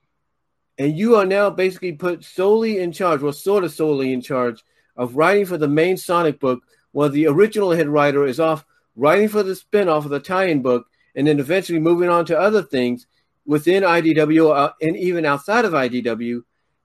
and 0.78 0.98
you 0.98 1.16
are 1.16 1.26
now 1.26 1.52
basically 1.52 1.94
put 1.94 2.26
solely 2.26 2.80
in 2.80 2.92
charge, 2.92 3.22
well, 3.22 3.32
sort 3.32 3.64
of 3.64 3.72
solely 3.72 4.12
in 4.12 4.22
charge 4.22 4.64
of 4.98 5.16
writing 5.16 5.46
for 5.46 5.58
the 5.58 5.68
main 5.68 5.98
Sonic 5.98 6.40
book, 6.40 6.64
while 6.92 7.10
the 7.10 7.28
original 7.28 7.72
head 7.72 7.88
writer 7.88 8.26
is 8.26 8.40
off 8.40 8.66
writing 8.96 9.28
for 9.28 9.44
the 9.44 9.54
spinoff 9.54 10.06
of 10.06 10.10
the 10.10 10.20
tie-in 10.20 10.62
book, 10.62 10.88
and 11.16 11.28
then 11.28 11.40
eventually 11.40 11.80
moving 11.80 12.10
on 12.10 12.26
to 12.26 12.38
other 12.38 12.64
things 12.64 13.06
within 13.46 13.84
IDW 13.84 14.56
uh, 14.56 14.72
and 14.82 14.98
even 14.98 15.26
outside 15.26 15.66
of 15.66 15.74
IDW. 15.74 16.42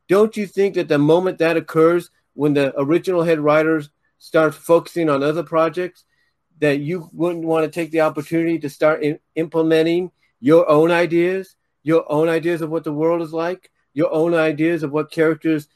Don't 0.08 0.36
you 0.36 0.46
think 0.46 0.74
that 0.74 0.88
the 0.88 0.98
moment 0.98 1.38
that 1.38 1.56
occurs, 1.56 2.10
when 2.34 2.52
the 2.54 2.78
original 2.78 3.22
head 3.22 3.40
writers 3.40 3.90
start 4.18 4.54
focusing 4.54 5.08
on 5.08 5.22
other 5.22 5.42
projects, 5.42 6.04
that 6.60 6.80
you 6.80 7.10
wouldn't 7.12 7.44
want 7.44 7.64
to 7.64 7.70
take 7.70 7.90
the 7.90 8.02
opportunity 8.02 8.58
to 8.58 8.70
start 8.70 9.02
in- 9.02 9.18
implementing 9.34 10.10
your 10.40 10.68
own 10.68 10.90
ideas, 10.90 11.56
your 11.82 12.10
own 12.10 12.28
ideas 12.28 12.62
of 12.62 12.70
what 12.70 12.84
the 12.84 12.92
world 12.92 13.22
is 13.22 13.32
like? 13.32 13.70
your 13.92 14.12
own 14.12 14.34
ideas 14.34 14.82
of 14.82 14.92
what 14.92 15.10
characters 15.10 15.68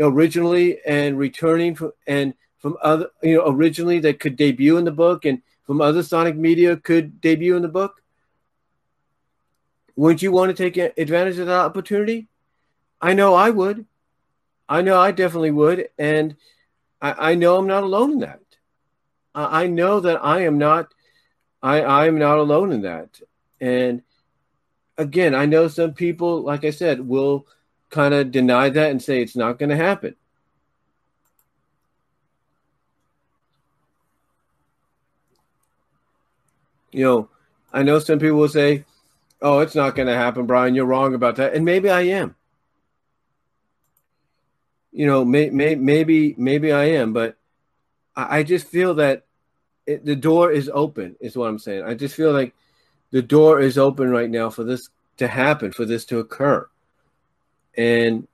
originally 0.00 0.78
and 0.86 1.18
returning 1.18 1.74
from 1.74 1.92
and 2.06 2.34
from 2.58 2.76
other 2.82 3.08
you 3.22 3.36
know 3.36 3.44
originally 3.46 3.98
that 4.00 4.20
could 4.20 4.36
debut 4.36 4.76
in 4.76 4.84
the 4.84 4.92
book 4.92 5.24
and 5.24 5.42
from 5.64 5.80
other 5.80 6.02
Sonic 6.02 6.36
media 6.36 6.76
could 6.76 7.20
debut 7.20 7.56
in 7.56 7.62
the 7.62 7.68
book? 7.68 8.02
Wouldn't 9.96 10.22
you 10.22 10.32
want 10.32 10.56
to 10.56 10.70
take 10.70 10.76
advantage 10.96 11.38
of 11.38 11.46
that 11.46 11.58
opportunity? 11.58 12.28
I 13.00 13.12
know 13.12 13.34
I 13.34 13.50
would. 13.50 13.84
I 14.68 14.82
know 14.82 15.00
I 15.00 15.12
definitely 15.12 15.50
would, 15.50 15.88
and 15.98 16.36
I, 17.00 17.30
I 17.30 17.34
know 17.34 17.56
I'm 17.56 17.66
not 17.66 17.82
alone 17.82 18.12
in 18.12 18.18
that. 18.20 18.40
I, 19.34 19.66
know 19.66 20.00
that 20.00 20.24
I 20.24 20.42
am 20.42 20.58
not. 20.58 20.92
I 21.62 21.80
I 21.82 22.06
am 22.06 22.18
not 22.18 22.38
alone 22.38 22.72
in 22.72 22.82
that, 22.82 23.20
and 23.60 24.02
again, 24.96 25.34
I 25.34 25.46
know 25.46 25.68
some 25.68 25.94
people, 25.94 26.42
like 26.42 26.64
I 26.64 26.70
said, 26.70 27.06
will 27.06 27.46
kind 27.90 28.12
of 28.12 28.30
deny 28.30 28.68
that 28.68 28.90
and 28.90 29.02
say 29.02 29.22
it's 29.22 29.36
not 29.36 29.58
going 29.58 29.70
to 29.70 29.76
happen. 29.76 30.14
You 36.92 37.04
know, 37.04 37.28
I 37.72 37.82
know 37.82 37.98
some 37.98 38.18
people 38.18 38.38
will 38.38 38.48
say, 38.48 38.84
"Oh, 39.40 39.60
it's 39.60 39.74
not 39.74 39.94
going 39.94 40.08
to 40.08 40.14
happen, 40.14 40.46
Brian. 40.46 40.74
You're 40.74 40.86
wrong 40.86 41.14
about 41.14 41.36
that," 41.36 41.54
and 41.54 41.64
maybe 41.64 41.90
I 41.90 42.02
am. 42.02 42.34
You 44.90 45.06
know, 45.06 45.24
may, 45.24 45.50
may, 45.50 45.74
maybe 45.74 46.34
maybe 46.38 46.72
I 46.72 46.84
am, 46.84 47.12
but 47.12 47.37
I, 48.18 48.42
just 48.42 48.66
feel 48.66 48.94
that 48.94 49.24
it, 49.86 50.04
the 50.04 50.16
door 50.16 50.50
is 50.50 50.70
open. 50.72 51.16
Is 51.20 51.36
what 51.36 51.48
I'm 51.48 51.58
saying. 51.58 51.84
I 51.84 51.94
just 51.94 52.14
feel 52.14 52.32
like 52.32 52.54
the 53.10 53.22
door 53.22 53.60
is 53.60 53.78
open 53.78 54.10
right 54.10 54.28
now 54.28 54.50
for 54.50 54.64
this 54.64 54.88
to 55.18 55.28
happen, 55.28 55.72
for 55.72 55.84
this 55.84 56.04
to 56.06 56.18
occur. 56.18 56.68
And 57.76 58.26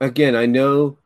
again, 0.00 0.36
I 0.36 0.46
know 0.46 0.98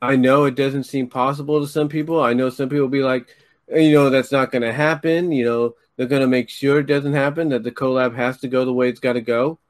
I 0.00 0.16
know 0.16 0.44
it 0.44 0.56
doesn't 0.56 0.84
seem 0.84 1.08
possible 1.08 1.60
to 1.60 1.68
some 1.68 1.88
people. 1.88 2.20
I 2.20 2.32
know 2.32 2.50
some 2.50 2.68
people 2.68 2.88
be 2.88 3.02
like, 3.02 3.36
you 3.68 3.92
know, 3.92 4.10
that's 4.10 4.32
not 4.32 4.50
going 4.50 4.62
to 4.62 4.72
happen. 4.72 5.30
You 5.30 5.44
know, 5.44 5.74
they're 5.96 6.06
going 6.06 6.22
to 6.22 6.26
make 6.28 6.48
sure 6.48 6.80
it 6.80 6.86
doesn't 6.86 7.12
happen, 7.12 7.50
that 7.50 7.62
the 7.62 7.70
collab 7.70 8.16
has 8.16 8.38
to 8.38 8.48
go 8.48 8.64
the 8.64 8.72
way 8.72 8.88
it's 8.88 8.98
got 8.98 9.12
to 9.12 9.20
go. 9.20 9.60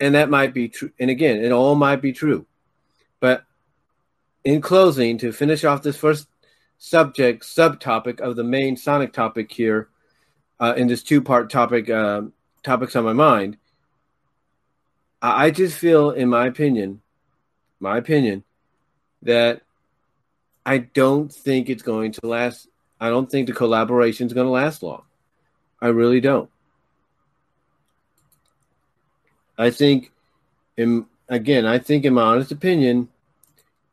And 0.00 0.14
that 0.14 0.30
might 0.30 0.54
be 0.54 0.68
true. 0.68 0.90
And 0.98 1.10
again, 1.10 1.44
it 1.44 1.52
all 1.52 1.74
might 1.74 2.00
be 2.00 2.12
true. 2.12 2.46
But 3.22 3.44
in 4.42 4.60
closing, 4.60 5.16
to 5.18 5.30
finish 5.30 5.62
off 5.62 5.84
this 5.84 5.96
first 5.96 6.26
subject, 6.76 7.44
subtopic 7.44 8.18
of 8.18 8.34
the 8.34 8.42
main 8.42 8.76
Sonic 8.76 9.12
topic 9.12 9.52
here, 9.52 9.88
uh, 10.58 10.74
in 10.76 10.88
this 10.88 11.04
two 11.04 11.22
part 11.22 11.48
topic, 11.48 11.88
uh, 11.88 12.22
topics 12.64 12.96
on 12.96 13.04
my 13.04 13.12
mind, 13.12 13.58
I, 15.22 15.46
I 15.46 15.50
just 15.52 15.78
feel, 15.78 16.10
in 16.10 16.28
my 16.28 16.46
opinion, 16.48 17.00
my 17.78 17.96
opinion, 17.96 18.42
that 19.22 19.62
I 20.66 20.78
don't 20.78 21.32
think 21.32 21.70
it's 21.70 21.84
going 21.84 22.10
to 22.10 22.26
last. 22.26 22.66
I 23.00 23.08
don't 23.08 23.30
think 23.30 23.46
the 23.46 23.52
collaboration 23.52 24.26
is 24.26 24.32
going 24.32 24.48
to 24.48 24.50
last 24.50 24.82
long. 24.82 25.02
I 25.80 25.88
really 25.88 26.20
don't. 26.20 26.50
I 29.56 29.70
think, 29.70 30.10
in, 30.76 31.06
again, 31.28 31.66
I 31.66 31.78
think, 31.78 32.04
in 32.04 32.14
my 32.14 32.22
honest 32.22 32.50
opinion, 32.50 33.08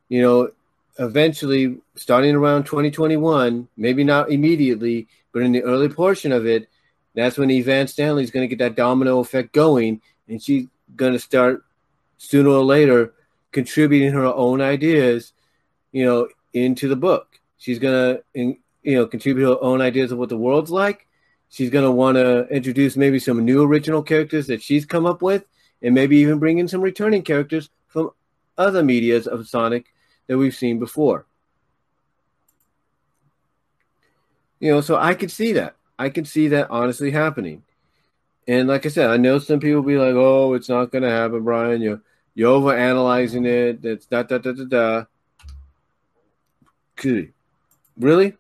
you 0.10 0.22
know, 0.22 0.52
eventually, 0.98 1.78
starting 1.96 2.36
around 2.36 2.66
2021, 2.66 3.68
maybe 3.78 4.04
not 4.04 4.32
immediately, 4.32 5.08
but 5.32 5.44
in 5.44 5.52
the 5.52 5.64
early 5.64 5.90
portion 5.90 6.32
of 6.32 6.46
it, 6.46 6.68
that's 7.16 7.38
when 7.38 7.52
Evan 7.52 7.86
is 7.86 8.32
going 8.32 8.48
to 8.48 8.48
get 8.48 8.60
that 8.60 8.76
domino 8.76 9.20
effect 9.20 9.54
going, 9.54 10.02
and 10.28 10.42
she's 10.42 10.68
going 10.96 11.14
to 11.14 11.20
start 11.20 11.64
sooner 12.18 12.50
or 12.50 12.64
later 12.64 13.14
contributing 13.52 14.12
her 14.12 14.26
own 14.26 14.62
ideas, 14.62 15.34
you 15.92 16.06
know, 16.06 16.28
into 16.54 16.88
the 16.88 16.96
book. 16.96 17.40
She's 17.58 17.80
gonna, 17.80 18.20
you 18.34 18.56
know, 18.84 19.06
contribute 19.08 19.46
her 19.46 19.62
own 19.62 19.82
ideas 19.82 20.12
of 20.12 20.18
what 20.18 20.30
the 20.30 20.38
world's 20.38 20.72
like. 20.72 21.08
She's 21.50 21.70
gonna 21.70 21.92
want 21.92 22.16
to 22.16 22.48
introduce 22.48 22.96
maybe 22.96 23.20
some 23.20 23.44
new 23.44 23.64
original 23.64 24.04
characters 24.04 24.48
that 24.48 24.62
she's 24.62 24.86
come 24.86 25.06
up 25.06 25.22
with, 25.22 25.46
and 25.82 25.96
maybe 25.96 26.18
even 26.18 26.40
bring 26.40 26.60
in 26.60 26.68
some 26.68 26.82
returning 26.82 27.24
characters 27.24 27.70
from 27.88 28.12
other 28.58 28.84
medias 28.84 29.28
of 29.28 29.48
Sonic 29.48 29.88
that 30.30 30.38
we've 30.38 30.56
seen 30.56 30.78
before. 30.78 31.26
You 34.60 34.72
know, 34.72 34.82
so 34.82 34.96
I 34.96 35.16
could 35.16 35.32
see 35.32 35.54
that. 35.54 35.76
I 35.98 36.10
could 36.10 36.28
see 36.28 36.50
that 36.50 36.70
honestly 36.70 37.10
happening. 37.12 37.64
And 38.48 38.68
like 38.68 38.86
I 38.86 38.90
said, 38.90 39.10
I 39.10 39.18
know 39.18 39.40
some 39.40 39.60
people 39.60 39.82
be 39.82 39.98
like, 39.98 40.14
"Oh, 40.14 40.54
it's 40.54 40.70
not 40.70 40.92
going 40.92 41.02
to 41.02 41.10
happen, 41.10 41.44
Brian. 41.44 41.82
You're 41.82 42.02
you're 42.36 42.52
over 42.52 42.76
analyzing 42.76 43.46
it. 43.46 43.84
It's 43.84 44.06
da 44.06 44.24
da 44.24 44.38
da 44.38 44.54
da 44.54 44.66
da." 44.66 45.06
Really? 47.98 48.38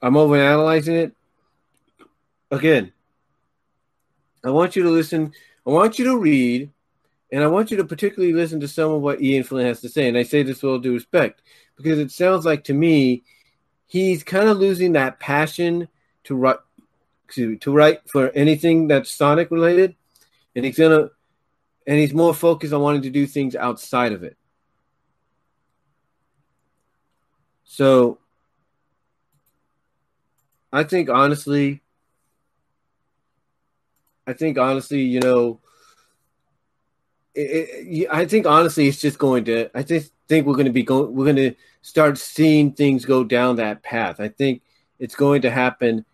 I'm 0.00 0.16
over 0.16 0.36
analyzing 0.36 0.96
it. 0.96 1.12
Again, 2.50 2.92
I 4.44 4.50
want 4.50 4.76
you 4.76 4.82
to 4.84 4.90
listen. 4.90 5.32
I 5.66 5.70
want 5.70 5.98
you 5.98 6.06
to 6.06 6.18
read, 6.18 6.70
and 7.32 7.42
I 7.42 7.48
want 7.48 7.70
you 7.70 7.76
to 7.78 7.84
particularly 7.84 8.32
listen 8.32 8.60
to 8.60 8.68
some 8.68 8.92
of 8.92 9.02
what 9.02 9.20
Ian 9.20 9.42
Flynn 9.42 9.66
has 9.66 9.80
to 9.80 9.88
say. 9.88 10.08
And 10.08 10.16
I 10.16 10.22
say 10.22 10.42
this 10.42 10.62
with 10.62 10.70
all 10.70 10.78
due 10.78 10.94
respect 10.94 11.42
because 11.76 11.98
it 11.98 12.10
sounds 12.10 12.44
like 12.44 12.64
to 12.64 12.74
me 12.74 13.24
he's 13.86 14.22
kind 14.22 14.48
of 14.48 14.58
losing 14.58 14.92
that 14.92 15.18
passion 15.20 15.88
to 16.24 16.34
write 16.34 16.58
to, 17.32 17.56
to 17.56 17.72
write 17.72 18.08
for 18.08 18.30
anything 18.30 18.86
that's 18.86 19.10
Sonic 19.10 19.50
related, 19.50 19.96
and 20.54 20.64
he's 20.64 20.78
gonna 20.78 21.10
and 21.86 21.98
he's 21.98 22.14
more 22.14 22.34
focused 22.34 22.72
on 22.72 22.80
wanting 22.80 23.02
to 23.02 23.10
do 23.10 23.26
things 23.26 23.56
outside 23.56 24.12
of 24.12 24.22
it. 24.22 24.36
So 27.64 28.18
I 30.72 30.84
think 30.84 31.08
honestly, 31.08 31.82
I 34.26 34.32
think 34.32 34.58
honestly, 34.58 35.02
you 35.02 35.20
know, 35.20 35.60
it, 37.36 37.68
it, 38.02 38.08
I 38.10 38.24
think 38.24 38.46
honestly, 38.46 38.88
it's 38.88 39.00
just 39.00 39.18
going 39.18 39.44
to. 39.44 39.70
I 39.76 39.82
just 39.82 40.12
think 40.28 40.46
we're 40.46 40.54
going 40.54 40.66
to 40.66 40.72
be 40.72 40.82
going. 40.82 41.14
We're 41.14 41.24
going 41.24 41.36
to 41.36 41.54
start 41.82 42.18
seeing 42.18 42.72
things 42.72 43.04
go 43.04 43.24
down 43.24 43.56
that 43.56 43.82
path. 43.82 44.20
I 44.20 44.28
think 44.28 44.62
it's 44.98 45.14
going 45.14 45.42
to 45.42 45.50
happen 45.50 46.04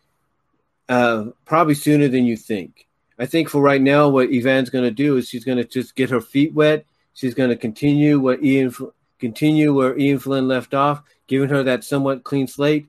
uh, 0.88 1.26
probably 1.44 1.74
sooner 1.74 2.08
than 2.08 2.24
you 2.24 2.36
think. 2.36 2.86
I 3.18 3.26
think 3.26 3.48
for 3.48 3.62
right 3.62 3.80
now, 3.80 4.08
what 4.08 4.30
Evan's 4.30 4.70
going 4.70 4.84
to 4.84 4.90
do 4.90 5.16
is 5.16 5.28
she's 5.28 5.44
going 5.44 5.58
to 5.58 5.64
just 5.64 5.94
get 5.94 6.10
her 6.10 6.20
feet 6.20 6.54
wet. 6.54 6.84
She's 7.14 7.34
going 7.34 7.50
to 7.50 7.56
continue 7.56 8.18
what 8.18 8.42
Ian 8.42 8.74
continue 9.18 9.72
where 9.72 9.96
Ian 9.96 10.18
Flynn 10.18 10.48
left 10.48 10.74
off, 10.74 11.02
giving 11.28 11.50
her 11.50 11.62
that 11.62 11.84
somewhat 11.84 12.24
clean 12.24 12.48
slate. 12.48 12.88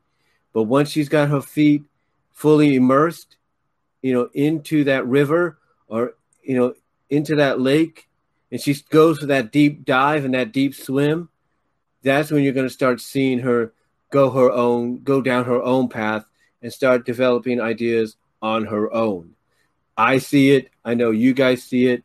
But 0.53 0.63
once 0.63 0.89
she's 0.89 1.09
got 1.09 1.29
her 1.29 1.41
feet 1.41 1.83
fully 2.31 2.75
immersed, 2.75 3.37
you 4.01 4.13
know, 4.13 4.29
into 4.33 4.85
that 4.85 5.05
river 5.05 5.59
or 5.87 6.15
you 6.41 6.57
know 6.57 6.73
into 7.09 7.35
that 7.35 7.59
lake, 7.59 8.07
and 8.53 8.61
she 8.61 8.75
goes 8.91 9.17
for 9.17 9.25
that 9.25 9.51
deep 9.51 9.83
dive 9.83 10.25
and 10.25 10.35
that 10.35 10.51
deep 10.51 10.75
swim, 10.75 11.27
that's 12.03 12.29
when 12.29 12.43
you're 12.43 12.53
going 12.53 12.67
to 12.67 12.73
start 12.73 13.01
seeing 13.01 13.39
her 13.39 13.73
go 14.11 14.29
her 14.29 14.51
own, 14.51 15.01
go 15.01 15.23
down 15.23 15.45
her 15.45 15.59
own 15.63 15.89
path 15.89 16.23
and 16.61 16.71
start 16.71 17.03
developing 17.03 17.59
ideas 17.59 18.15
on 18.43 18.65
her 18.65 18.93
own. 18.93 19.31
I 19.97 20.19
see 20.19 20.51
it. 20.51 20.69
I 20.85 20.93
know 20.93 21.09
you 21.09 21.33
guys 21.33 21.63
see 21.63 21.87
it. 21.87 22.03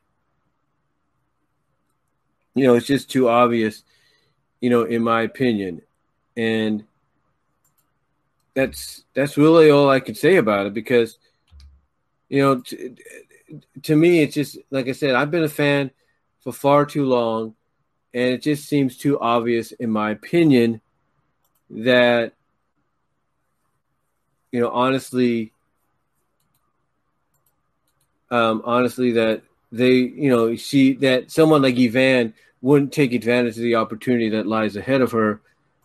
You 2.55 2.67
know, 2.67 2.77
it's 2.77 2.87
just 2.87 3.11
too 3.11 3.29
obvious, 3.29 3.85
you 4.63 4.71
know, 4.71 4.85
in 4.85 5.03
my 5.03 5.21
opinion. 5.21 5.83
And 6.35 6.85
that's 8.55 9.05
that's 9.13 9.37
really 9.37 9.69
all 9.69 9.91
I 9.91 10.01
could 10.01 10.17
say 10.17 10.37
about 10.37 10.65
it 10.65 10.73
because 10.73 11.19
you 12.31 12.41
know, 12.41 12.63
to 13.83 13.97
me 13.97 14.23
it's 14.23 14.35
just 14.35 14.57
like 14.71 14.89
I 14.89 14.93
said, 14.93 15.15
I've 15.15 15.31
been 15.31 15.45
a 15.45 15.49
fan 15.51 15.91
for 16.41 16.53
far 16.53 16.85
too 16.87 17.05
long, 17.05 17.55
and 18.15 18.35
it 18.35 18.43
just 18.43 18.69
seems 18.69 18.97
too 18.97 19.19
obvious, 19.21 19.73
in 19.73 19.91
my 19.91 20.11
opinion, 20.11 20.81
that 21.71 22.33
you 24.51 24.61
know, 24.61 24.71
honestly, 24.71 25.53
um, 28.31 28.63
honestly, 28.65 29.13
that 29.13 29.43
they, 29.71 29.93
you 29.93 30.31
know, 30.31 30.57
she 30.57 30.95
that 30.95 31.31
someone 31.31 31.63
like 31.63 31.79
Evan 31.79 32.35
wouldn't 32.63 32.93
take 32.93 33.13
advantage 33.13 33.57
of 33.57 33.63
the 33.63 33.75
opportunity 33.75 34.29
that 34.31 34.47
lies 34.47 34.77
ahead 34.77 35.01
of 35.01 35.13
her, 35.13 35.41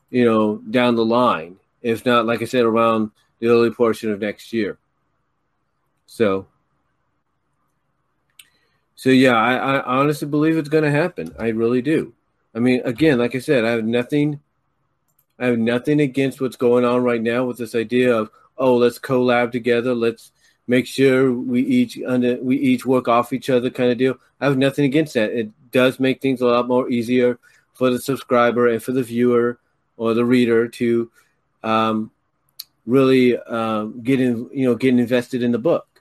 you 0.09 0.25
know, 0.25 0.57
down 0.69 0.95
the 0.95 1.05
line. 1.05 1.57
If 1.81 2.05
not, 2.05 2.25
like 2.25 2.41
I 2.41 2.45
said, 2.45 2.63
around 2.63 3.11
the 3.39 3.47
early 3.47 3.71
portion 3.71 4.11
of 4.11 4.21
next 4.21 4.53
year. 4.53 4.77
So, 6.05 6.47
so 9.03 9.09
yeah, 9.09 9.35
I, 9.35 9.55
I 9.55 9.97
honestly 9.97 10.29
believe 10.29 10.55
it's 10.55 10.69
going 10.69 10.85
to 10.85 10.89
happen. 10.89 11.35
I 11.37 11.49
really 11.49 11.81
do. 11.81 12.13
I 12.55 12.59
mean, 12.59 12.81
again, 12.85 13.19
like 13.19 13.35
I 13.35 13.39
said, 13.39 13.65
I 13.65 13.71
have 13.71 13.83
nothing. 13.83 14.39
I 15.37 15.47
have 15.47 15.59
nothing 15.59 15.99
against 15.99 16.39
what's 16.39 16.55
going 16.55 16.85
on 16.85 17.03
right 17.03 17.21
now 17.21 17.43
with 17.43 17.57
this 17.57 17.75
idea 17.75 18.15
of 18.15 18.31
oh, 18.57 18.77
let's 18.77 18.97
collab 18.97 19.51
together. 19.51 19.93
Let's 19.93 20.31
make 20.67 20.87
sure 20.87 21.33
we 21.33 21.63
each 21.63 21.99
under 22.07 22.37
we 22.37 22.55
each 22.55 22.85
work 22.85 23.09
off 23.09 23.33
each 23.33 23.49
other 23.49 23.69
kind 23.69 23.91
of 23.91 23.97
deal. 23.97 24.15
I 24.39 24.45
have 24.45 24.57
nothing 24.57 24.85
against 24.85 25.15
that. 25.15 25.31
It 25.31 25.49
does 25.73 25.99
make 25.99 26.21
things 26.21 26.39
a 26.39 26.47
lot 26.47 26.69
more 26.69 26.89
easier 26.89 27.39
for 27.73 27.89
the 27.89 27.99
subscriber 27.99 28.69
and 28.69 28.81
for 28.81 28.93
the 28.93 29.03
viewer 29.03 29.59
or 29.97 30.13
the 30.13 30.23
reader 30.23 30.69
to 30.69 31.11
um, 31.61 32.09
really 32.85 33.37
um, 33.37 34.01
get 34.01 34.21
in, 34.21 34.49
you 34.53 34.65
know, 34.65 34.75
get 34.75 34.97
invested 34.97 35.43
in 35.43 35.51
the 35.51 35.59
book 35.59 35.92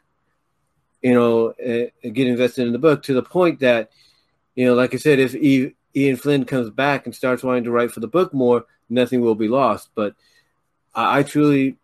you 1.03 1.15
know, 1.15 1.49
uh, 1.49 1.91
get 2.11 2.29
invested 2.29 2.67
in 2.67 2.73
the 2.73 2.79
book 2.79 3.03
to 3.03 3.15
the 3.15 3.23
point 3.23 3.61
that, 3.61 3.91
you 4.55 4.65
know, 4.65 4.75
like 4.75 4.95
I 4.95 4.99
said, 4.99 5.19
if 5.19 5.35
Ian 5.35 6.17
Flynn 6.17 6.45
comes 6.45 6.71
back 6.71 7.07
and 7.07 7.15
starts 7.15 7.43
wanting 7.43 7.65
to 7.65 7.71
write 7.71 7.91
for 7.91 8.01
the 8.01 8.07
book 8.07 8.33
more, 8.33 8.65
nothing 8.88 9.21
will 9.21 9.35
be 9.35 9.49
lost. 9.49 9.91
But 9.95 10.15
I, 10.95 11.19
I 11.19 11.23
truly, 11.25 11.77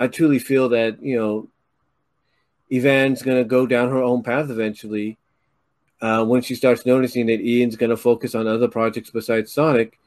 I 0.00 0.08
truly 0.08 0.38
feel 0.38 0.70
that 0.70 1.02
you 1.02 1.18
know, 1.18 1.48
Evan's 2.70 3.22
going 3.22 3.38
to 3.38 3.44
go 3.44 3.66
down 3.66 3.90
her 3.90 4.02
own 4.02 4.22
path 4.22 4.50
eventually. 4.50 5.18
Uh, 6.00 6.24
when 6.24 6.42
she 6.42 6.56
starts 6.56 6.84
noticing 6.84 7.26
that 7.26 7.40
Ian's 7.40 7.76
going 7.76 7.90
to 7.90 7.96
focus 7.96 8.34
on 8.34 8.48
other 8.48 8.66
projects 8.66 9.10
besides 9.10 9.52
Sonic, 9.52 10.00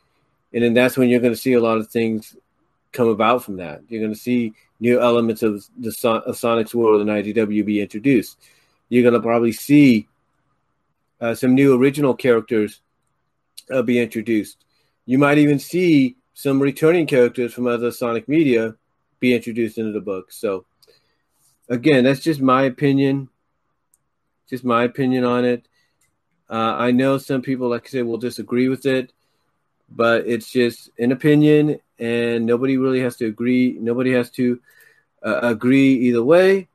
and 0.54 0.62
then 0.62 0.73
that's 0.73 0.97
when 0.97 1.08
you're 1.08 1.21
going 1.21 1.32
to 1.32 1.39
see 1.39 1.54
a 1.54 1.62
lot 1.62 1.78
of 1.78 1.88
things 1.88 2.36
come 2.91 3.08
about 3.08 3.45
from 3.45 3.56
that. 3.58 3.82
You're 3.88 4.01
going 4.01 4.13
to 4.13 4.19
see 4.19 4.54
new 4.82 4.99
elements 4.99 5.41
of 5.41 5.65
the 5.78 5.95
of 6.25 6.38
Sonic's 6.38 6.75
world 6.75 6.99
in 7.01 7.08
IDW 7.08 7.65
be 7.65 7.80
introduced 7.80 8.38
you're 8.89 9.04
going 9.04 9.13
to 9.13 9.19
probably 9.19 9.52
see 9.52 10.08
uh, 11.21 11.34
some 11.34 11.56
new 11.56 11.76
original 11.76 12.13
characters 12.13 12.82
uh, 13.71 13.82
be 13.82 14.00
introduced. 14.00 14.63
You 15.06 15.17
might 15.17 15.38
even 15.38 15.60
see 15.60 16.15
some 16.34 16.62
returning 16.62 17.08
characters 17.08 17.54
from 17.54 17.67
other 17.67 17.91
Sonic 17.91 18.28
media 18.28 18.76
be 19.19 19.34
introduced 19.34 19.78
into 19.78 19.91
the 19.91 20.02
book. 20.02 20.32
So, 20.32 20.65
again, 21.69 22.04
that's 22.04 22.19
just 22.19 22.41
my 22.41 22.63
opinion. 22.63 23.30
Just 24.50 24.63
my 24.63 24.84
opinion 24.84 25.24
on 25.24 25.45
it. 25.45 25.67
Uh, 26.50 26.76
I 26.78 26.91
know 26.91 27.17
some 27.17 27.41
people, 27.41 27.69
like 27.69 27.88
I 27.88 27.89
said, 27.89 28.06
will 28.06 28.17
disagree 28.17 28.67
with 28.69 28.86
it, 28.86 29.12
but 29.89 30.28
it's 30.28 30.52
just 30.52 30.91
an 31.00 31.12
opinion, 31.12 31.80
and 31.98 32.45
nobody 32.45 32.78
really 32.78 33.00
has 33.00 33.15
to 33.17 33.26
agree. 33.26 33.78
Nobody 33.80 34.12
has 34.12 34.30
to 34.32 34.60
uh, 35.24 35.39
agree 35.41 35.93
either 35.93 36.24
way. 36.24 36.67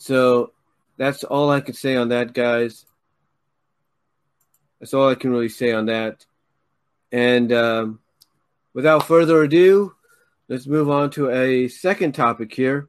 So 0.00 0.52
that's 0.96 1.24
all 1.24 1.50
I 1.50 1.60
can 1.60 1.74
say 1.74 1.94
on 1.94 2.08
that, 2.08 2.32
guys. 2.32 2.86
That's 4.80 4.94
all 4.94 5.10
I 5.10 5.14
can 5.14 5.30
really 5.30 5.50
say 5.50 5.72
on 5.72 5.86
that. 5.86 6.24
And 7.12 7.52
um, 7.52 8.00
without 8.72 9.06
further 9.06 9.42
ado, 9.42 9.94
let's 10.48 10.66
move 10.66 10.88
on 10.88 11.10
to 11.10 11.30
a 11.30 11.68
second 11.68 12.14
topic 12.14 12.54
here. 12.54 12.88